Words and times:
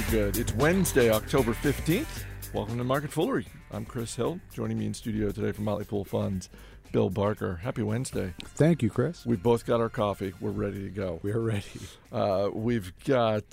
good. 0.00 0.38
It's 0.38 0.54
Wednesday, 0.54 1.10
October 1.10 1.52
15th. 1.52 2.24
Welcome 2.54 2.78
to 2.78 2.84
Market 2.84 3.10
Foolery. 3.10 3.44
I'm 3.70 3.84
Chris 3.84 4.14
Hill. 4.14 4.40
Joining 4.50 4.78
me 4.78 4.86
in 4.86 4.94
studio 4.94 5.30
today 5.30 5.52
from 5.52 5.64
Motley 5.64 5.84
Fool 5.84 6.04
Funds, 6.04 6.48
Bill 6.92 7.10
Barker. 7.10 7.56
Happy 7.56 7.82
Wednesday. 7.82 8.32
Thank 8.42 8.82
you, 8.82 8.88
Chris. 8.88 9.26
We've 9.26 9.42
both 9.42 9.66
got 9.66 9.80
our 9.80 9.90
coffee. 9.90 10.32
We're 10.40 10.50
ready 10.50 10.82
to 10.82 10.88
go. 10.88 11.20
We 11.22 11.30
are 11.32 11.40
ready. 11.40 11.64
Uh, 12.10 12.48
we've 12.54 12.92
got 13.04 13.44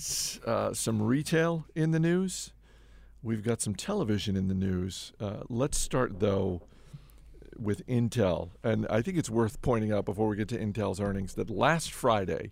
uh, 0.45 0.73
some 0.73 1.01
retail 1.01 1.65
in 1.75 1.91
the 1.91 1.99
news. 1.99 2.53
We've 3.21 3.43
got 3.43 3.59
some 3.61 3.75
television 3.75 4.37
in 4.37 4.47
the 4.47 4.55
news. 4.55 5.11
Uh, 5.19 5.41
let's 5.49 5.77
start, 5.77 6.21
though, 6.21 6.61
with 7.57 7.85
Intel. 7.85 8.51
And 8.63 8.87
I 8.89 9.01
think 9.01 9.17
it's 9.17 9.29
worth 9.29 9.61
pointing 9.61 9.91
out 9.91 10.05
before 10.05 10.29
we 10.29 10.37
get 10.37 10.47
to 10.49 10.57
Intel's 10.57 11.01
earnings 11.01 11.33
that 11.33 11.49
last 11.49 11.91
Friday, 11.91 12.51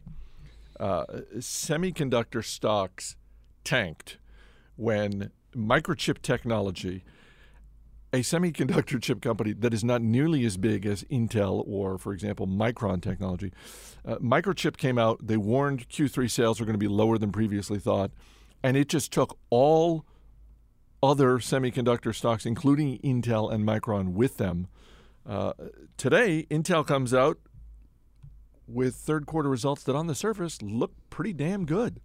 uh, 0.77 1.05
semiconductor 1.37 2.43
stocks 2.43 3.15
tanked 3.67 4.17
when 4.77 5.29
Microchip 5.53 6.21
Technology, 6.21 7.03
a 8.13 8.19
semiconductor 8.19 9.01
chip 9.01 9.21
company 9.21 9.51
that 9.51 9.73
is 9.73 9.83
not 9.83 10.01
nearly 10.01 10.45
as 10.45 10.55
big 10.55 10.85
as 10.85 11.03
Intel 11.05 11.63
or, 11.67 11.97
for 11.97 12.13
example, 12.13 12.47
Micron 12.47 13.01
Technology, 13.01 13.51
uh, 14.05 14.15
Microchip 14.19 14.77
came 14.77 14.97
out. 14.97 15.27
They 15.27 15.35
warned 15.35 15.89
Q3 15.89 16.31
sales 16.31 16.61
are 16.61 16.65
going 16.65 16.75
to 16.75 16.79
be 16.79 16.87
lower 16.87 17.17
than 17.17 17.33
previously 17.33 17.77
thought, 17.77 18.11
and 18.63 18.77
it 18.77 18.87
just 18.87 19.11
took 19.11 19.37
all 19.49 20.05
other 21.03 21.37
semiconductor 21.37 22.15
stocks, 22.15 22.45
including 22.45 22.99
Intel 22.99 23.51
and 23.51 23.67
Micron, 23.67 24.13
with 24.13 24.37
them. 24.37 24.67
Uh, 25.27 25.51
today, 25.97 26.47
Intel 26.49 26.87
comes 26.87 27.13
out 27.13 27.37
with 28.65 28.95
third 28.95 29.25
quarter 29.25 29.49
results 29.49 29.83
that, 29.83 29.95
on 29.95 30.07
the 30.07 30.15
surface, 30.15 30.61
look 30.61 30.93
pretty 31.09 31.33
damn 31.33 31.65
good. 31.65 31.99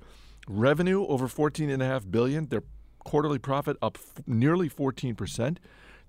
Revenue 0.48 1.06
over 1.06 1.28
14.5 1.28 2.10
billion. 2.10 2.46
Their 2.46 2.62
quarterly 2.98 3.38
profit 3.38 3.76
up 3.82 3.98
f- 4.00 4.22
nearly 4.26 4.68
14 4.68 5.14
percent. 5.14 5.60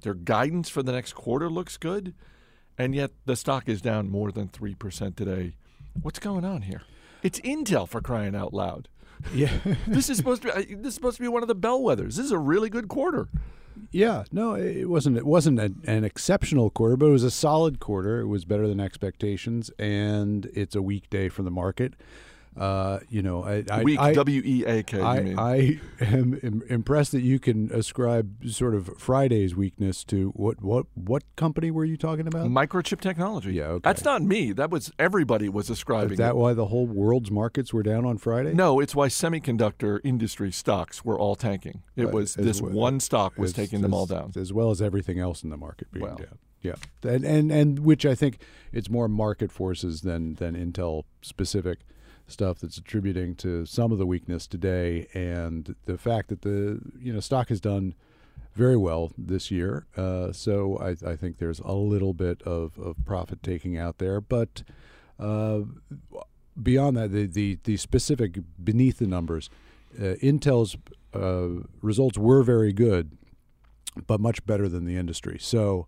Their 0.02 0.14
guidance 0.14 0.70
for 0.70 0.84
the 0.84 0.92
next 0.92 1.14
quarter 1.14 1.50
looks 1.50 1.78
good, 1.78 2.14
and 2.78 2.94
yet 2.95 3.12
the 3.25 3.36
stock 3.36 3.70
is 3.70 3.81
down 3.81 4.09
more 4.09 4.31
than 4.31 4.48
three 4.50 4.75
percent 4.75 5.16
today. 5.17 5.56
What's 6.02 6.20
going 6.20 6.44
on 6.44 6.64
here? 6.64 6.81
It's 7.22 7.40
Intel 7.42 7.88
for 7.88 8.02
crying 8.02 8.36
out 8.36 8.53
loud. 8.53 8.88
Yeah. 9.34 9.52
this 9.88 10.09
is 10.09 10.17
supposed 10.17 10.42
to 10.42 10.53
be 10.53 10.73
this 10.75 10.88
is 10.88 10.95
supposed 10.95 11.16
to 11.18 11.22
be 11.22 11.30
one 11.30 11.44
of 11.44 11.47
the 11.47 11.56
bellwethers. 11.56 12.16
This 12.16 12.25
is 12.25 12.31
a 12.31 12.38
really 12.38 12.70
good 12.70 12.90
quarter. 12.90 13.30
yeah. 13.92 14.23
No, 14.34 14.56
it 14.56 14.90
wasn't. 14.90 15.16
It 15.18 15.25
wasn't 15.25 15.59
an, 15.59 15.81
an 15.86 16.03
exceptional 16.03 16.70
quarter, 16.70 16.97
but 16.97 17.06
it 17.06 17.12
was 17.12 17.23
a 17.23 17.31
solid 17.31 17.80
quarter. 17.80 18.20
It 18.20 18.28
was 18.28 18.44
better 18.44 18.68
than 18.68 18.81
expectations, 18.81 19.72
and 19.80 20.50
it's 20.53 20.75
a 20.75 20.81
weak 20.81 21.09
day 21.09 21.30
for 21.30 21.44
the 21.44 21.52
market. 21.52 21.94
Uh, 22.56 23.00
you 23.09 23.22
know, 23.22 23.44
I, 23.44 23.64
I, 23.70 23.84
Weak 23.84 24.00
I, 24.00 24.14
W 24.14 24.42
E 24.46 24.64
A 24.66 24.84
K. 24.84 25.02
I, 25.02 25.80
am 26.00 26.62
impressed 26.70 27.12
that 27.14 27.22
you 27.22 27.40
can 27.40 27.72
ascribe 27.72 28.48
sort 28.48 28.76
of 28.76 28.92
Friday's 28.98 29.56
weakness 29.56 30.04
to 30.06 30.30
what 30.36 30.62
what 30.62 30.86
what 30.94 31.24
company 31.36 31.72
were 31.72 31.86
you 31.86 31.98
talking 31.98 32.28
about? 32.28 32.48
Microchip 32.48 33.02
technology. 33.02 33.54
Yeah, 33.54 33.66
okay. 33.66 33.81
That's 33.84 34.04
not 34.04 34.22
me. 34.22 34.52
That 34.52 34.70
was 34.70 34.92
everybody 35.00 35.50
was 35.50 35.70
ascribing. 35.70 36.14
Is 36.14 36.18
that 36.20 36.31
it. 36.31 36.36
why 36.36 36.54
the 36.54 36.68
whole 36.68 36.86
world's 36.86 37.31
markets 37.31 37.74
were 37.74 37.84
down 37.84 38.06
on 38.06 38.18
Friday? 38.18 38.54
No, 38.54 38.80
it's 38.80 38.94
why 38.96 39.08
semiconductor 39.08 40.00
industry 40.04 40.52
stocks 40.52 41.04
were 41.04 41.18
all 41.18 41.36
tanking. 41.36 41.81
It 41.96 42.06
Uh, 42.06 42.09
was 42.09 42.36
this 42.36 42.62
well- 42.62 42.72
one 42.72 43.00
stock 43.00 43.38
was 43.38 43.52
as- 43.52 43.56
taking 43.56 43.81
them 43.81 43.94
all 43.94 44.06
down. 44.06 44.31
as 44.36 44.54
well 44.54 44.70
as 44.70 44.81
everything 44.81 45.20
else 45.20 45.44
in 45.44 45.50
the 45.50 45.58
market 45.58 45.92
being 45.92 46.06
Well. 46.06 46.18
down. 46.18 46.38
Yeah, 46.62 46.76
and, 47.04 47.26
and 47.26 47.52
and 47.52 47.80
which 47.80 48.06
I 48.06 48.16
think 48.16 48.38
it's 48.72 48.90
more 48.90 49.09
market 49.09 49.52
forces 49.52 50.00
than 50.02 50.36
than 50.36 50.56
Intel 50.56 51.04
specific 51.22 51.80
stuff 52.27 52.59
that's 52.59 52.77
attributing 52.77 53.35
to 53.35 53.66
some 53.66 53.91
of 53.91 53.97
the 53.97 54.05
weakness 54.05 54.47
today, 54.47 55.07
and 55.13 55.75
the 55.85 55.97
fact 55.97 56.29
that 56.29 56.41
the 56.41 56.79
you 56.99 57.13
know 57.13 57.19
stock 57.19 57.49
has 57.49 57.59
done 57.59 57.95
very 58.53 58.77
well 58.77 59.11
this 59.17 59.52
year. 59.52 59.85
Uh, 59.97 60.31
so 60.31 60.77
I, 60.77 61.11
I 61.11 61.16
think 61.16 61.38
there's 61.38 61.59
a 61.59 61.73
little 61.73 62.13
bit 62.13 62.41
of, 62.44 62.78
of 62.78 62.95
profit 63.06 63.41
taking 63.41 63.78
out 63.78 63.97
there, 63.97 64.22
but 64.22 64.63
uh, 65.19 65.62
beyond 66.62 66.97
that, 66.97 67.12
the, 67.12 67.25
the 67.25 67.59
the 67.63 67.78
specific 67.78 68.39
beneath 68.63 69.00
the 69.00 69.07
numbers, 69.07 69.50
uh, 70.00 70.16
Intel's 70.22 70.78
uh, 71.13 71.66
results 71.81 72.17
were 72.17 72.44
very 72.44 72.73
good, 72.73 73.17
but 74.07 74.19
much 74.19 74.45
better 74.45 74.69
than 74.69 74.85
the 74.85 74.95
industry. 74.95 75.38
So 75.39 75.88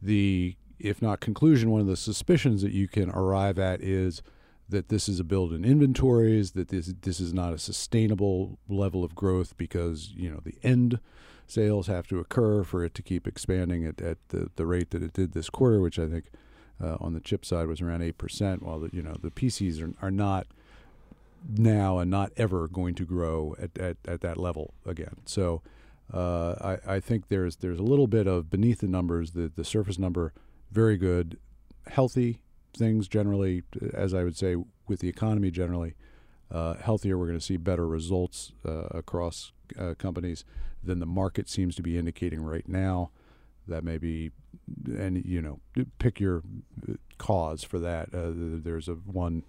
the 0.00 0.56
if 0.78 1.02
not 1.02 1.20
conclusion, 1.20 1.70
one 1.70 1.80
of 1.80 1.86
the 1.86 1.96
suspicions 1.96 2.62
that 2.62 2.72
you 2.72 2.88
can 2.88 3.10
arrive 3.10 3.58
at 3.58 3.80
is 3.80 4.22
that 4.68 4.88
this 4.88 5.08
is 5.08 5.18
a 5.18 5.24
build 5.24 5.52
in 5.52 5.64
inventories, 5.64 6.52
that 6.52 6.68
this 6.68 6.92
this 7.02 7.20
is 7.20 7.32
not 7.32 7.52
a 7.52 7.58
sustainable 7.58 8.58
level 8.68 9.04
of 9.04 9.14
growth 9.14 9.56
because 9.56 10.12
you 10.16 10.30
know 10.30 10.40
the 10.44 10.56
end 10.62 11.00
sales 11.46 11.86
have 11.86 12.06
to 12.08 12.18
occur 12.18 12.62
for 12.62 12.84
it 12.84 12.94
to 12.94 13.02
keep 13.02 13.26
expanding 13.26 13.86
at, 13.86 14.00
at 14.02 14.18
the, 14.28 14.50
the 14.56 14.66
rate 14.66 14.90
that 14.90 15.02
it 15.02 15.14
did 15.14 15.32
this 15.32 15.48
quarter, 15.48 15.80
which 15.80 15.98
I 15.98 16.06
think 16.06 16.26
uh, 16.82 16.96
on 17.00 17.14
the 17.14 17.20
chip 17.20 17.46
side 17.46 17.66
was 17.66 17.80
around 17.80 18.02
eight 18.02 18.18
percent, 18.18 18.62
while 18.62 18.80
the 18.80 18.90
you 18.92 19.02
know 19.02 19.16
the 19.20 19.30
PCs 19.30 19.82
are, 19.82 19.94
are 20.06 20.10
not 20.10 20.46
now 21.56 21.98
and 21.98 22.10
not 22.10 22.32
ever 22.36 22.66
going 22.66 22.94
to 22.96 23.04
grow 23.04 23.54
at, 23.60 23.78
at, 23.78 23.96
at 24.06 24.20
that 24.20 24.36
level 24.36 24.74
again. 24.84 25.16
So 25.24 25.62
uh, 26.12 26.76
I, 26.86 26.94
I 26.94 27.00
think 27.00 27.28
there's 27.28 27.56
there's 27.56 27.78
a 27.78 27.82
little 27.82 28.06
bit 28.06 28.26
of 28.26 28.50
beneath 28.50 28.80
the 28.80 28.88
numbers, 28.88 29.32
the, 29.32 29.50
the 29.54 29.64
surface 29.64 29.98
number, 29.98 30.32
very 30.70 30.96
good, 30.96 31.38
healthy 31.86 32.42
things 32.78 33.08
generally, 33.08 33.62
as 33.92 34.14
I 34.14 34.24
would 34.24 34.36
say 34.36 34.56
with 34.86 35.00
the 35.00 35.08
economy 35.08 35.50
generally, 35.50 35.94
uh, 36.50 36.74
healthier. 36.74 37.18
We're 37.18 37.26
going 37.26 37.38
to 37.38 37.44
see 37.44 37.56
better 37.56 37.86
results 37.86 38.52
uh, 38.66 38.86
across 38.90 39.52
uh, 39.78 39.94
companies 39.98 40.44
than 40.82 40.98
the 40.98 41.06
market 41.06 41.48
seems 41.48 41.74
to 41.76 41.82
be 41.82 41.98
indicating 41.98 42.42
right 42.42 42.66
now. 42.68 43.10
That 43.66 43.84
may 43.84 43.98
be, 43.98 44.30
and 44.86 45.22
you 45.24 45.42
know, 45.42 45.60
pick 45.98 46.20
your 46.20 46.42
cause 47.18 47.62
for 47.62 47.78
that. 47.80 48.14
Uh, 48.14 48.30
there's 48.34 48.88
a 48.88 48.94
one 48.94 49.42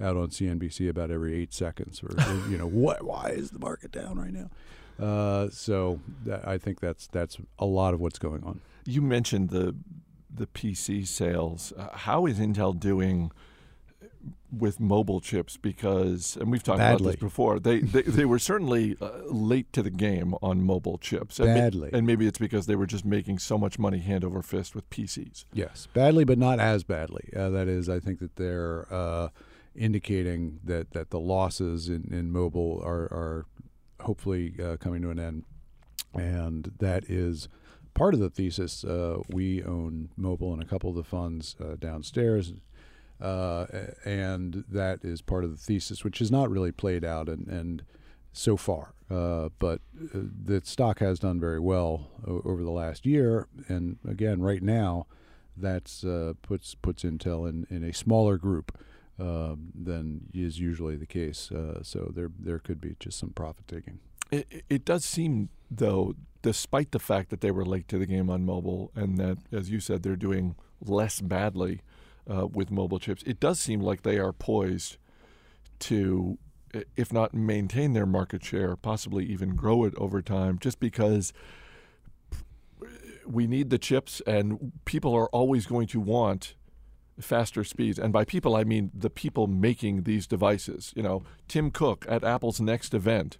out 0.00 0.16
on 0.16 0.28
CNBC 0.28 0.88
about 0.88 1.10
every 1.10 1.34
eight 1.34 1.52
seconds, 1.52 2.02
or 2.02 2.14
you 2.48 2.56
know, 2.56 2.66
what? 2.68 3.02
Why 3.02 3.30
is 3.30 3.50
the 3.50 3.58
market 3.58 3.92
down 3.92 4.18
right 4.18 4.32
now? 4.32 4.48
Uh, 4.98 5.48
so 5.50 6.00
I 6.44 6.56
think 6.56 6.80
that's 6.80 7.06
that's 7.08 7.36
a 7.58 7.66
lot 7.66 7.92
of 7.92 8.00
what's 8.00 8.18
going 8.18 8.42
on. 8.42 8.60
You 8.86 9.02
mentioned 9.02 9.50
the 9.50 9.76
the 10.32 10.46
PC 10.46 11.06
sales. 11.06 11.72
Uh, 11.76 11.88
how 11.96 12.26
is 12.26 12.38
Intel 12.38 12.78
doing 12.78 13.30
with 14.50 14.80
mobile 14.80 15.20
chips? 15.20 15.56
Because 15.56 16.36
and 16.40 16.50
we've 16.50 16.62
talked 16.62 16.80
about 16.80 17.02
this 17.02 17.16
before. 17.16 17.58
They 17.58 17.80
they, 17.94 18.02
they 18.02 18.24
were 18.24 18.38
certainly 18.38 18.96
uh, 19.00 19.22
late 19.26 19.72
to 19.72 19.82
the 19.82 19.90
game 19.90 20.34
on 20.42 20.62
mobile 20.62 20.98
chips. 20.98 21.38
And, 21.38 21.48
ma- 21.48 21.54
Badly. 21.54 21.90
and 21.92 22.06
maybe 22.06 22.26
it's 22.26 22.38
because 22.38 22.66
they 22.66 22.76
were 22.76 22.86
just 22.86 23.04
making 23.04 23.38
so 23.38 23.58
much 23.58 23.78
money 23.78 23.98
hand 23.98 24.24
over 24.24 24.42
fist 24.42 24.74
with 24.74 24.88
PCs. 24.90 25.44
Yes, 25.52 25.88
badly, 25.92 26.24
but 26.24 26.38
not 26.38 26.60
as 26.60 26.84
badly. 26.84 27.30
Uh, 27.36 27.50
that 27.50 27.68
is, 27.68 27.88
I 27.88 28.00
think 28.00 28.18
that 28.20 28.36
they're 28.36 28.86
uh, 28.92 29.28
indicating 29.74 30.60
that, 30.64 30.92
that 30.92 31.10
the 31.10 31.20
losses 31.20 31.88
in, 31.88 32.12
in 32.12 32.32
mobile 32.32 32.82
are, 32.84 33.04
are 33.04 33.46
hopefully 34.00 34.54
uh, 34.62 34.76
coming 34.76 35.02
to 35.02 35.10
an 35.10 35.18
end, 35.20 35.44
and 36.14 36.72
that 36.78 37.04
is 37.08 37.48
part 37.98 38.14
of 38.14 38.20
the 38.20 38.30
thesis. 38.30 38.84
Uh, 38.84 39.18
we 39.28 39.62
own 39.64 40.08
mobile 40.16 40.52
and 40.52 40.62
a 40.62 40.64
couple 40.64 40.88
of 40.88 40.96
the 40.96 41.04
funds 41.04 41.56
uh, 41.60 41.74
downstairs. 41.78 42.52
Uh, 43.20 43.66
and 44.04 44.64
that 44.68 45.04
is 45.04 45.20
part 45.20 45.42
of 45.42 45.50
the 45.50 45.56
thesis, 45.56 46.04
which 46.04 46.20
has 46.20 46.30
not 46.30 46.48
really 46.48 46.70
played 46.70 47.04
out 47.04 47.28
and, 47.28 47.48
and 47.48 47.82
so 48.32 48.56
far. 48.56 48.94
Uh, 49.10 49.48
but 49.58 49.80
the 49.92 50.60
stock 50.64 51.00
has 51.00 51.18
done 51.18 51.40
very 51.40 51.58
well 51.58 52.10
over 52.26 52.62
the 52.62 52.70
last 52.70 53.04
year, 53.06 53.48
and 53.66 53.96
again, 54.06 54.40
right 54.42 54.62
now, 54.62 55.06
that's 55.56 56.04
uh, 56.04 56.34
puts 56.42 56.74
puts 56.74 57.02
Intel 57.02 57.48
in, 57.48 57.66
in 57.70 57.82
a 57.82 57.92
smaller 57.92 58.36
group 58.36 58.78
um, 59.18 59.72
than 59.74 60.28
is 60.34 60.60
usually 60.60 60.94
the 60.94 61.06
case. 61.06 61.50
So 61.82 62.12
there 62.14 62.30
there 62.38 62.58
could 62.58 62.82
be 62.82 62.96
just 63.00 63.18
some 63.18 63.30
profit 63.30 63.66
taking. 63.66 63.98
It, 64.30 64.64
it- 64.68 64.84
does 64.84 65.04
seem, 65.04 65.48
though, 65.70 66.14
despite 66.42 66.92
the 66.92 66.98
fact 66.98 67.30
that 67.30 67.40
they 67.40 67.50
were 67.50 67.64
late 67.64 67.88
to 67.88 67.98
the 67.98 68.06
game 68.06 68.30
on 68.30 68.44
mobile 68.44 68.90
and 68.94 69.18
that, 69.18 69.38
as 69.52 69.70
you 69.70 69.80
said, 69.80 70.02
they're 70.02 70.16
doing 70.16 70.54
less 70.80 71.20
badly 71.20 71.80
uh, 72.32 72.46
with 72.46 72.70
mobile 72.70 72.98
chips, 72.98 73.22
it 73.26 73.40
does 73.40 73.58
seem 73.58 73.80
like 73.80 74.02
they 74.02 74.18
are 74.18 74.32
poised 74.32 74.98
to, 75.80 76.38
if 76.96 77.12
not 77.12 77.34
maintain 77.34 77.92
their 77.92 78.06
market 78.06 78.44
share, 78.44 78.76
possibly 78.76 79.24
even 79.26 79.56
grow 79.56 79.84
it 79.84 79.94
over 79.96 80.22
time, 80.22 80.58
just 80.58 80.78
because 80.78 81.32
we 83.26 83.46
need 83.46 83.70
the 83.70 83.78
chips 83.78 84.22
and 84.26 84.72
people 84.84 85.14
are 85.14 85.28
always 85.28 85.66
going 85.66 85.86
to 85.88 86.00
want 86.00 86.54
faster 87.20 87.64
speeds. 87.64 87.98
And 87.98 88.12
by 88.12 88.24
people, 88.24 88.54
I 88.56 88.64
mean 88.64 88.90
the 88.94 89.10
people 89.10 89.46
making 89.46 90.04
these 90.04 90.26
devices. 90.26 90.92
You 90.96 91.02
know, 91.02 91.22
Tim 91.46 91.70
Cook 91.70 92.06
at 92.08 92.24
Apple's 92.24 92.60
next 92.60 92.94
event, 92.94 93.38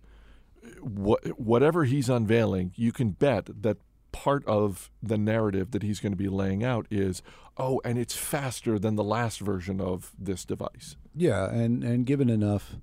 what, 0.80 1.38
whatever 1.38 1.84
he's 1.84 2.08
unveiling, 2.08 2.72
you 2.76 2.92
can 2.92 3.10
bet 3.10 3.48
that 3.62 3.78
part 4.12 4.44
of 4.46 4.90
the 5.02 5.18
narrative 5.18 5.70
that 5.72 5.82
he's 5.82 6.00
going 6.00 6.12
to 6.12 6.16
be 6.16 6.28
laying 6.28 6.64
out 6.64 6.86
is, 6.90 7.22
oh, 7.56 7.80
and 7.84 7.98
it's 7.98 8.16
faster 8.16 8.78
than 8.78 8.96
the 8.96 9.04
last 9.04 9.40
version 9.40 9.80
of 9.80 10.12
this 10.18 10.44
device. 10.44 10.96
Yeah, 11.14 11.50
and 11.50 11.84
and 11.84 12.06
given 12.06 12.28
enough 12.30 12.76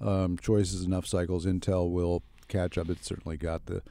um, 0.00 0.36
choices, 0.38 0.84
enough 0.84 1.06
cycles, 1.06 1.46
Intel 1.46 1.90
will 1.90 2.22
catch 2.48 2.76
up. 2.76 2.90
It's 2.90 3.06
certainly 3.06 3.36
got 3.36 3.66
the 3.66 3.82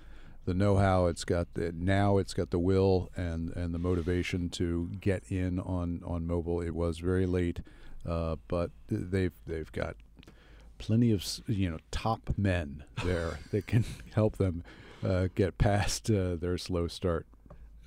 the 0.45 0.53
know-how. 0.53 1.05
It's 1.05 1.23
got 1.23 1.53
the 1.53 1.71
now. 1.71 2.17
It's 2.17 2.33
got 2.33 2.49
the 2.49 2.59
will 2.59 3.09
and 3.15 3.55
and 3.55 3.73
the 3.73 3.79
motivation 3.79 4.49
to 4.49 4.89
get 4.99 5.23
in 5.29 5.59
on 5.59 6.01
on 6.05 6.27
mobile. 6.27 6.61
It 6.61 6.75
was 6.75 6.99
very 6.99 7.25
late, 7.25 7.61
uh, 8.05 8.37
but 8.47 8.71
they've 8.89 9.33
they've 9.45 9.71
got 9.71 9.95
plenty 10.77 11.11
of 11.11 11.23
you 11.47 11.69
know 11.69 11.77
top 11.91 12.31
men 12.37 12.83
there 13.03 13.39
that 13.51 13.67
can 13.67 13.85
help 14.15 14.37
them 14.37 14.63
uh, 15.03 15.27
get 15.35 15.57
past 15.57 16.09
uh, 16.09 16.35
their 16.35 16.57
slow 16.57 16.87
start. 16.87 17.25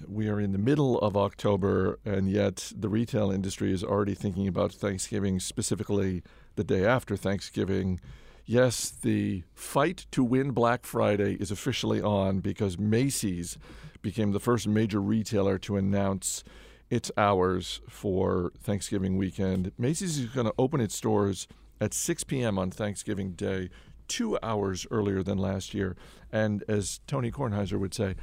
We 0.06 0.28
are 0.28 0.40
in 0.40 0.52
the 0.52 0.58
middle 0.58 0.98
of 0.98 1.16
October, 1.16 1.98
and 2.04 2.28
yet 2.28 2.72
the 2.76 2.88
retail 2.88 3.30
industry 3.30 3.72
is 3.72 3.82
already 3.82 4.14
thinking 4.14 4.46
about 4.48 4.72
Thanksgiving, 4.72 5.40
specifically 5.40 6.22
the 6.56 6.64
day 6.64 6.84
after 6.84 7.16
Thanksgiving. 7.16 8.00
Yes, 8.44 8.90
the 8.90 9.44
fight 9.54 10.06
to 10.10 10.22
win 10.22 10.50
Black 10.50 10.84
Friday 10.84 11.34
is 11.34 11.50
officially 11.50 12.02
on 12.02 12.40
because 12.40 12.78
Macy's 12.78 13.56
became 14.02 14.32
the 14.32 14.40
first 14.40 14.68
major 14.68 15.00
retailer 15.00 15.58
to 15.58 15.76
announce 15.76 16.44
its 16.90 17.10
hours 17.16 17.80
for 17.88 18.52
Thanksgiving 18.62 19.16
weekend. 19.16 19.72
Macy's 19.78 20.18
is 20.18 20.26
going 20.26 20.46
to 20.46 20.54
open 20.58 20.80
its 20.80 20.94
stores 20.94 21.48
at 21.80 21.94
6 21.94 22.24
p.m. 22.24 22.58
on 22.58 22.70
Thanksgiving 22.70 23.32
Day, 23.32 23.70
two 24.08 24.38
hours 24.42 24.86
earlier 24.90 25.22
than 25.22 25.38
last 25.38 25.74
year. 25.74 25.96
And 26.32 26.64
as 26.68 27.00
Tony 27.06 27.30
Kornheiser 27.30 27.78
would 27.78 27.94
say, 27.94 28.14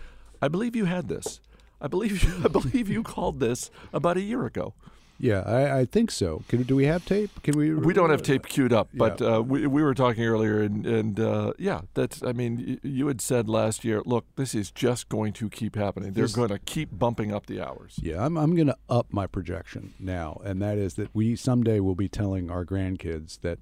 I 0.41 0.47
believe 0.47 0.75
you 0.75 0.85
had 0.85 1.07
this. 1.07 1.39
I 1.79 1.87
believe 1.87 2.23
you, 2.23 2.33
I 2.45 2.47
believe 2.47 2.89
you 2.89 3.03
called 3.03 3.39
this 3.39 3.71
about 3.93 4.17
a 4.17 4.21
year 4.21 4.45
ago. 4.45 4.73
Yeah, 5.17 5.41
I, 5.41 5.81
I 5.81 5.85
think 5.85 6.09
so. 6.09 6.41
Can, 6.47 6.63
do 6.63 6.75
we 6.75 6.85
have 6.85 7.05
tape? 7.05 7.29
Can 7.43 7.55
we? 7.55 7.75
We 7.75 7.93
don't 7.93 8.09
have 8.09 8.23
tape 8.23 8.47
queued 8.47 8.73
up, 8.73 8.89
but 8.91 9.21
Yeah. 9.21 9.35
uh, 9.35 9.41
we, 9.41 9.67
we 9.67 9.83
were 9.83 9.93
talking 9.93 10.23
earlier, 10.23 10.63
and, 10.63 10.83
and 10.87 11.19
uh, 11.19 11.53
yeah, 11.59 11.81
that's. 11.93 12.23
I 12.23 12.31
mean, 12.33 12.65
y- 12.67 12.89
you 12.89 13.05
had 13.05 13.21
said 13.21 13.47
last 13.47 13.85
year, 13.85 14.01
look, 14.03 14.25
this 14.35 14.55
is 14.55 14.71
just 14.71 15.09
going 15.09 15.33
to 15.33 15.47
keep 15.47 15.75
happening. 15.75 16.13
They're 16.13 16.27
going 16.27 16.49
to 16.49 16.57
keep 16.57 16.97
bumping 16.97 17.31
up 17.31 17.45
the 17.45 17.61
hours. 17.61 17.99
Yeah, 18.01 18.25
I'm 18.25 18.35
I'm 18.35 18.55
going 18.55 18.65
to 18.65 18.77
up 18.89 19.13
my 19.13 19.27
projection 19.27 19.93
now, 19.99 20.41
and 20.43 20.59
that 20.63 20.79
is 20.79 20.95
that 20.95 21.13
we 21.13 21.35
someday 21.35 21.79
will 21.79 21.93
be 21.93 22.09
telling 22.09 22.49
our 22.49 22.65
grandkids 22.65 23.41
that 23.41 23.59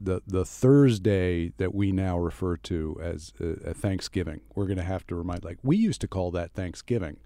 the 0.00 0.22
the 0.26 0.44
Thursday 0.44 1.52
that 1.56 1.74
we 1.74 1.92
now 1.92 2.18
refer 2.18 2.56
to 2.56 2.98
as 3.02 3.32
uh, 3.40 3.70
a 3.70 3.74
Thanksgiving, 3.74 4.40
we're 4.54 4.66
going 4.66 4.78
to 4.78 4.82
have 4.82 5.06
to 5.08 5.14
remind 5.14 5.44
like 5.44 5.58
we 5.62 5.76
used 5.76 6.00
to 6.02 6.08
call 6.08 6.30
that 6.32 6.52
Thanksgiving. 6.52 7.16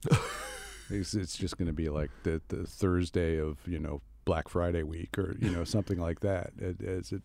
it's, 0.90 1.14
it's 1.14 1.36
just 1.36 1.58
going 1.58 1.66
to 1.66 1.72
be 1.72 1.88
like 1.88 2.10
the 2.22 2.40
the 2.48 2.64
Thursday 2.66 3.38
of 3.38 3.58
you 3.66 3.78
know 3.78 4.00
Black 4.24 4.48
Friday 4.48 4.82
week 4.82 5.18
or 5.18 5.36
you 5.38 5.50
know 5.50 5.64
something 5.64 5.98
like 5.98 6.20
that 6.20 6.52
it, 6.58 6.82
as 6.82 7.12
it 7.12 7.22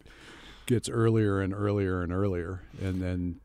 gets 0.65 0.89
earlier 0.89 1.41
and 1.41 1.53
earlier 1.53 2.01
and 2.01 2.11
earlier, 2.11 2.63
and 2.81 3.01
then 3.01 3.39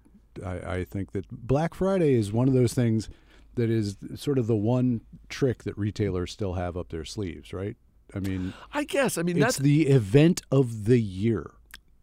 I, 0.44 0.76
I 0.76 0.84
think 0.84 1.12
that 1.12 1.28
Black 1.30 1.74
Friday 1.74 2.14
is 2.14 2.32
one 2.32 2.48
of 2.48 2.54
those 2.54 2.74
things 2.74 3.08
that 3.54 3.70
is 3.70 3.96
sort 4.14 4.38
of 4.38 4.46
the 4.46 4.56
one 4.56 5.02
trick 5.28 5.64
that 5.64 5.76
retailers 5.76 6.32
still 6.32 6.54
have 6.54 6.76
up 6.76 6.88
their 6.88 7.04
sleeves, 7.04 7.52
right? 7.52 7.76
I 8.14 8.18
mean, 8.18 8.52
I 8.72 8.84
guess. 8.84 9.18
I 9.18 9.22
mean, 9.22 9.36
it's 9.36 9.44
that's 9.44 9.58
the 9.58 9.88
event 9.88 10.42
of 10.50 10.84
the 10.84 11.00
year. 11.00 11.50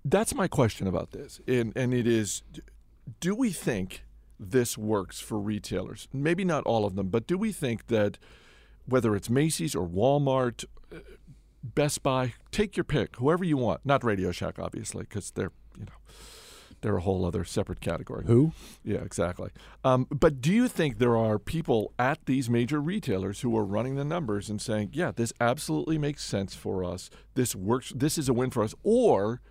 That's 0.06 0.34
my 0.34 0.48
question 0.48 0.88
about 0.88 1.12
this, 1.12 1.42
and 1.48 1.74
and 1.76 1.94
it 1.94 2.08
is, 2.08 2.44
do 3.20 3.36
we 3.36 3.52
think 3.52 4.04
this 4.40 4.78
works 4.78 5.20
for 5.20 5.40
retailers? 5.40 6.08
Maybe 6.14 6.46
not 6.46 6.64
all 6.64 6.86
of 6.86 6.96
them, 6.96 7.10
but 7.10 7.28
do 7.28 7.38
we 7.38 7.52
think 7.52 7.88
that 7.88 8.18
whether 8.86 9.16
it's 9.16 9.30
Macy's 9.30 9.76
or 9.76 9.88
Walmart, 9.88 10.66
uh, 10.94 11.00
Best 11.64 12.02
Buy, 12.02 12.34
take 12.52 12.78
your 12.78 12.86
pick, 12.86 13.18
whoever 13.18 13.44
you 13.44 13.58
want, 13.58 13.82
not 13.86 14.04
Radio 14.04 14.32
Shack, 14.32 14.58
obviously, 14.58 15.04
because 15.04 15.32
they're 15.32 15.52
you 15.78 15.86
know 15.86 16.14
they're 16.82 16.98
a 16.98 17.02
whole 17.02 17.26
other 17.26 17.44
separate 17.44 17.82
category. 17.82 18.26
Who? 18.26 18.54
Yeah, 18.84 19.00
exactly. 19.00 19.50
Um, 19.84 20.08
but 20.10 20.40
do 20.40 20.54
you 20.54 20.68
think 20.68 20.98
there 20.98 21.18
are 21.18 21.38
people 21.38 21.94
at 22.00 22.26
these 22.26 22.50
major 22.50 22.80
retailers 22.80 23.42
who 23.42 23.56
are 23.58 23.66
running 23.66 23.96
the 23.96 24.06
numbers 24.06 24.50
and 24.50 24.62
saying, 24.62 24.92
"Yeah, 24.94 25.12
this 25.12 25.34
absolutely 25.42 25.98
makes 25.98 26.24
sense 26.24 26.56
for 26.56 26.84
us. 26.84 27.10
This 27.36 27.56
works. 27.56 27.92
This 27.96 28.18
is 28.18 28.30
a 28.30 28.34
win 28.34 28.50
for 28.50 28.64
us," 28.64 28.74
or 28.84 29.42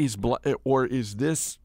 is 0.00 0.16
or 0.64 0.86
is 0.86 1.16
this, 1.16 1.58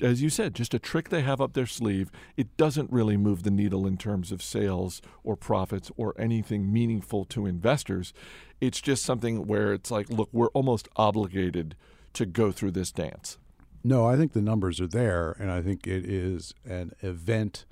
as 0.00 0.22
you 0.22 0.30
said, 0.30 0.54
just 0.54 0.74
a 0.74 0.78
trick 0.78 1.10
they 1.10 1.22
have 1.22 1.40
up 1.40 1.52
their 1.52 1.66
sleeve? 1.66 2.10
It 2.36 2.56
doesn't 2.56 2.90
really 2.90 3.16
move 3.16 3.42
the 3.42 3.50
needle 3.50 3.86
in 3.86 3.98
terms 3.98 4.32
of 4.32 4.42
sales 4.42 5.02
or 5.22 5.36
profits 5.36 5.90
or 5.96 6.14
anything 6.18 6.72
meaningful 6.72 7.24
to 7.26 7.46
investors. 7.46 8.12
It's 8.60 8.80
just 8.80 9.04
something 9.04 9.46
where 9.46 9.74
it's 9.74 9.90
like, 9.90 10.08
look, 10.08 10.30
we're 10.32 10.48
almost 10.48 10.88
obligated 10.96 11.76
to 12.14 12.24
go 12.24 12.50
through 12.50 12.70
this 12.70 12.92
dance. 12.92 13.38
No, 13.82 14.06
I 14.06 14.16
think 14.16 14.32
the 14.32 14.40
numbers 14.40 14.80
are 14.80 14.86
there, 14.86 15.36
and 15.38 15.50
I 15.50 15.60
think 15.60 15.86
it 15.86 16.06
is 16.06 16.54
an 16.64 16.92
event 17.02 17.66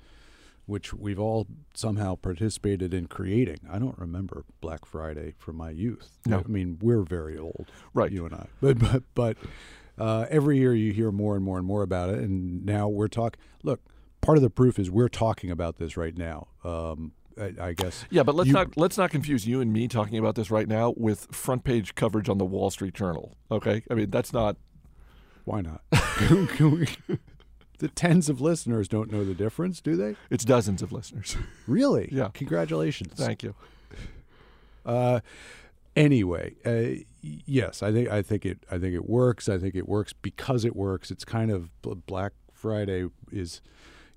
which 0.65 0.93
we've 0.93 1.19
all 1.19 1.47
somehow 1.73 2.15
participated 2.15 2.93
in 2.93 3.07
creating. 3.07 3.59
I 3.69 3.79
don't 3.79 3.97
remember 3.97 4.45
Black 4.61 4.85
Friday 4.85 5.33
from 5.37 5.57
my 5.57 5.69
youth. 5.71 6.17
No. 6.25 6.39
I 6.45 6.47
mean 6.47 6.77
we're 6.81 7.03
very 7.03 7.37
old, 7.37 7.71
Right. 7.93 8.11
You 8.11 8.25
and 8.25 8.33
I, 8.35 8.47
but 8.61 8.79
but 8.79 9.03
but 9.13 9.37
uh, 9.97 10.25
every 10.29 10.57
year 10.57 10.73
you 10.73 10.91
hear 10.93 11.11
more 11.11 11.35
and 11.35 11.43
more 11.45 11.57
and 11.57 11.67
more 11.67 11.83
about 11.83 12.09
it, 12.09 12.19
and 12.19 12.65
now 12.65 12.87
we're 12.87 13.07
talking. 13.07 13.39
Look, 13.61 13.81
part 14.21 14.37
of 14.37 14.41
the 14.41 14.49
proof 14.49 14.79
is 14.79 14.89
we're 14.89 15.07
talking 15.09 15.51
about 15.51 15.77
this 15.77 15.95
right 15.97 16.17
now. 16.17 16.47
Um, 16.63 17.11
I, 17.39 17.53
I 17.59 17.73
guess. 17.73 18.05
Yeah, 18.09 18.23
but 18.23 18.33
let's 18.35 18.47
You- 18.47 18.53
not 18.53 18.75
let's 18.77 18.97
not 18.97 19.11
confuse 19.11 19.45
you 19.47 19.61
and 19.61 19.71
me 19.73 19.87
talking 19.87 20.17
about 20.17 20.33
this 20.35 20.49
right 20.49 20.67
now 20.67 20.93
with 20.97 21.27
front 21.31 21.63
page 21.63 21.93
coverage 21.95 22.27
on 22.29 22.37
the 22.39 22.45
Wall 22.45 22.69
Street 22.71 22.93
Journal. 22.93 23.37
Okay, 23.51 23.83
I 23.91 23.93
mean 23.95 24.09
that's 24.09 24.33
not. 24.33 24.57
Why 25.45 25.61
not? 25.61 25.81
The 27.83 27.89
tens 27.89 28.29
of 28.29 28.39
listeners 28.39 28.87
don't 28.87 29.11
know 29.11 29.25
the 29.25 29.33
difference, 29.33 29.81
do 29.81 29.97
they? 29.97 30.15
It's 30.29 30.45
dozens 30.45 30.81
of 30.81 30.93
listeners. 30.93 31.35
Really? 31.67 32.07
Yeah. 32.13 32.29
Congratulations. 32.33 33.11
Thank 33.17 33.43
you. 33.43 33.55
Uh, 34.85 35.19
anyway, 35.93 36.55
uh, 36.65 37.03
yes, 37.21 37.83
I 37.83 37.91
think 37.91 38.07
I 38.09 38.21
think 38.21 38.45
it 38.45 38.65
I 38.71 38.77
think 38.79 38.95
it 38.95 39.09
works. 39.09 39.49
I 39.49 39.57
think 39.57 39.75
it 39.75 39.85
works 39.85 40.13
because 40.13 40.63
it 40.63 40.77
works. 40.77 41.11
It's 41.11 41.25
kind 41.25 41.51
of 41.51 41.71
Black 42.07 42.31
Friday 42.53 43.07
is, 43.33 43.59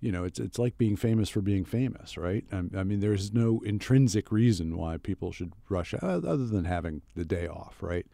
you 0.00 0.12
know, 0.12 0.22
it's 0.22 0.38
it's 0.38 0.60
like 0.60 0.78
being 0.78 0.94
famous 0.94 1.28
for 1.28 1.40
being 1.40 1.64
famous, 1.64 2.16
right? 2.16 2.44
I, 2.52 2.58
I 2.76 2.84
mean, 2.84 3.00
there's 3.00 3.32
no 3.34 3.62
intrinsic 3.64 4.30
reason 4.30 4.76
why 4.76 4.96
people 4.96 5.32
should 5.32 5.54
rush 5.68 5.92
out 5.92 6.24
other 6.24 6.46
than 6.46 6.66
having 6.66 7.02
the 7.16 7.24
day 7.24 7.48
off, 7.48 7.78
right? 7.80 8.06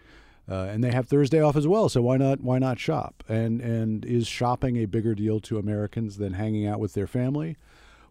Uh, 0.50 0.64
and 0.70 0.82
they 0.82 0.90
have 0.90 1.06
Thursday 1.06 1.40
off 1.40 1.54
as 1.56 1.66
well, 1.68 1.88
so 1.88 2.02
why 2.02 2.16
not 2.16 2.40
why 2.40 2.58
not 2.58 2.78
shop? 2.78 3.22
And 3.28 3.60
and 3.60 4.04
is 4.04 4.26
shopping 4.26 4.76
a 4.76 4.86
bigger 4.86 5.14
deal 5.14 5.38
to 5.40 5.58
Americans 5.58 6.16
than 6.16 6.32
hanging 6.34 6.66
out 6.66 6.80
with 6.80 6.94
their 6.94 7.06
family? 7.06 7.56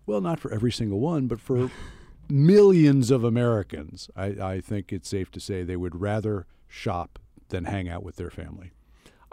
Well, 0.06 0.22
not 0.22 0.40
for 0.40 0.52
every 0.54 0.72
single 0.72 1.00
one, 1.00 1.28
but 1.28 1.40
for 1.42 1.70
millions 2.30 3.12
of 3.12 3.24
Americans, 3.24 4.10
I, 4.16 4.26
I 4.26 4.62
think 4.62 4.92
it's 4.94 5.10
safe 5.10 5.30
to 5.32 5.40
say 5.40 5.64
they 5.64 5.76
would 5.76 6.00
rather 6.00 6.48
shop 6.68 7.20
than 7.50 7.66
hang 7.66 7.90
out 7.90 8.04
with 8.04 8.16
their 8.16 8.30
family. 8.32 8.72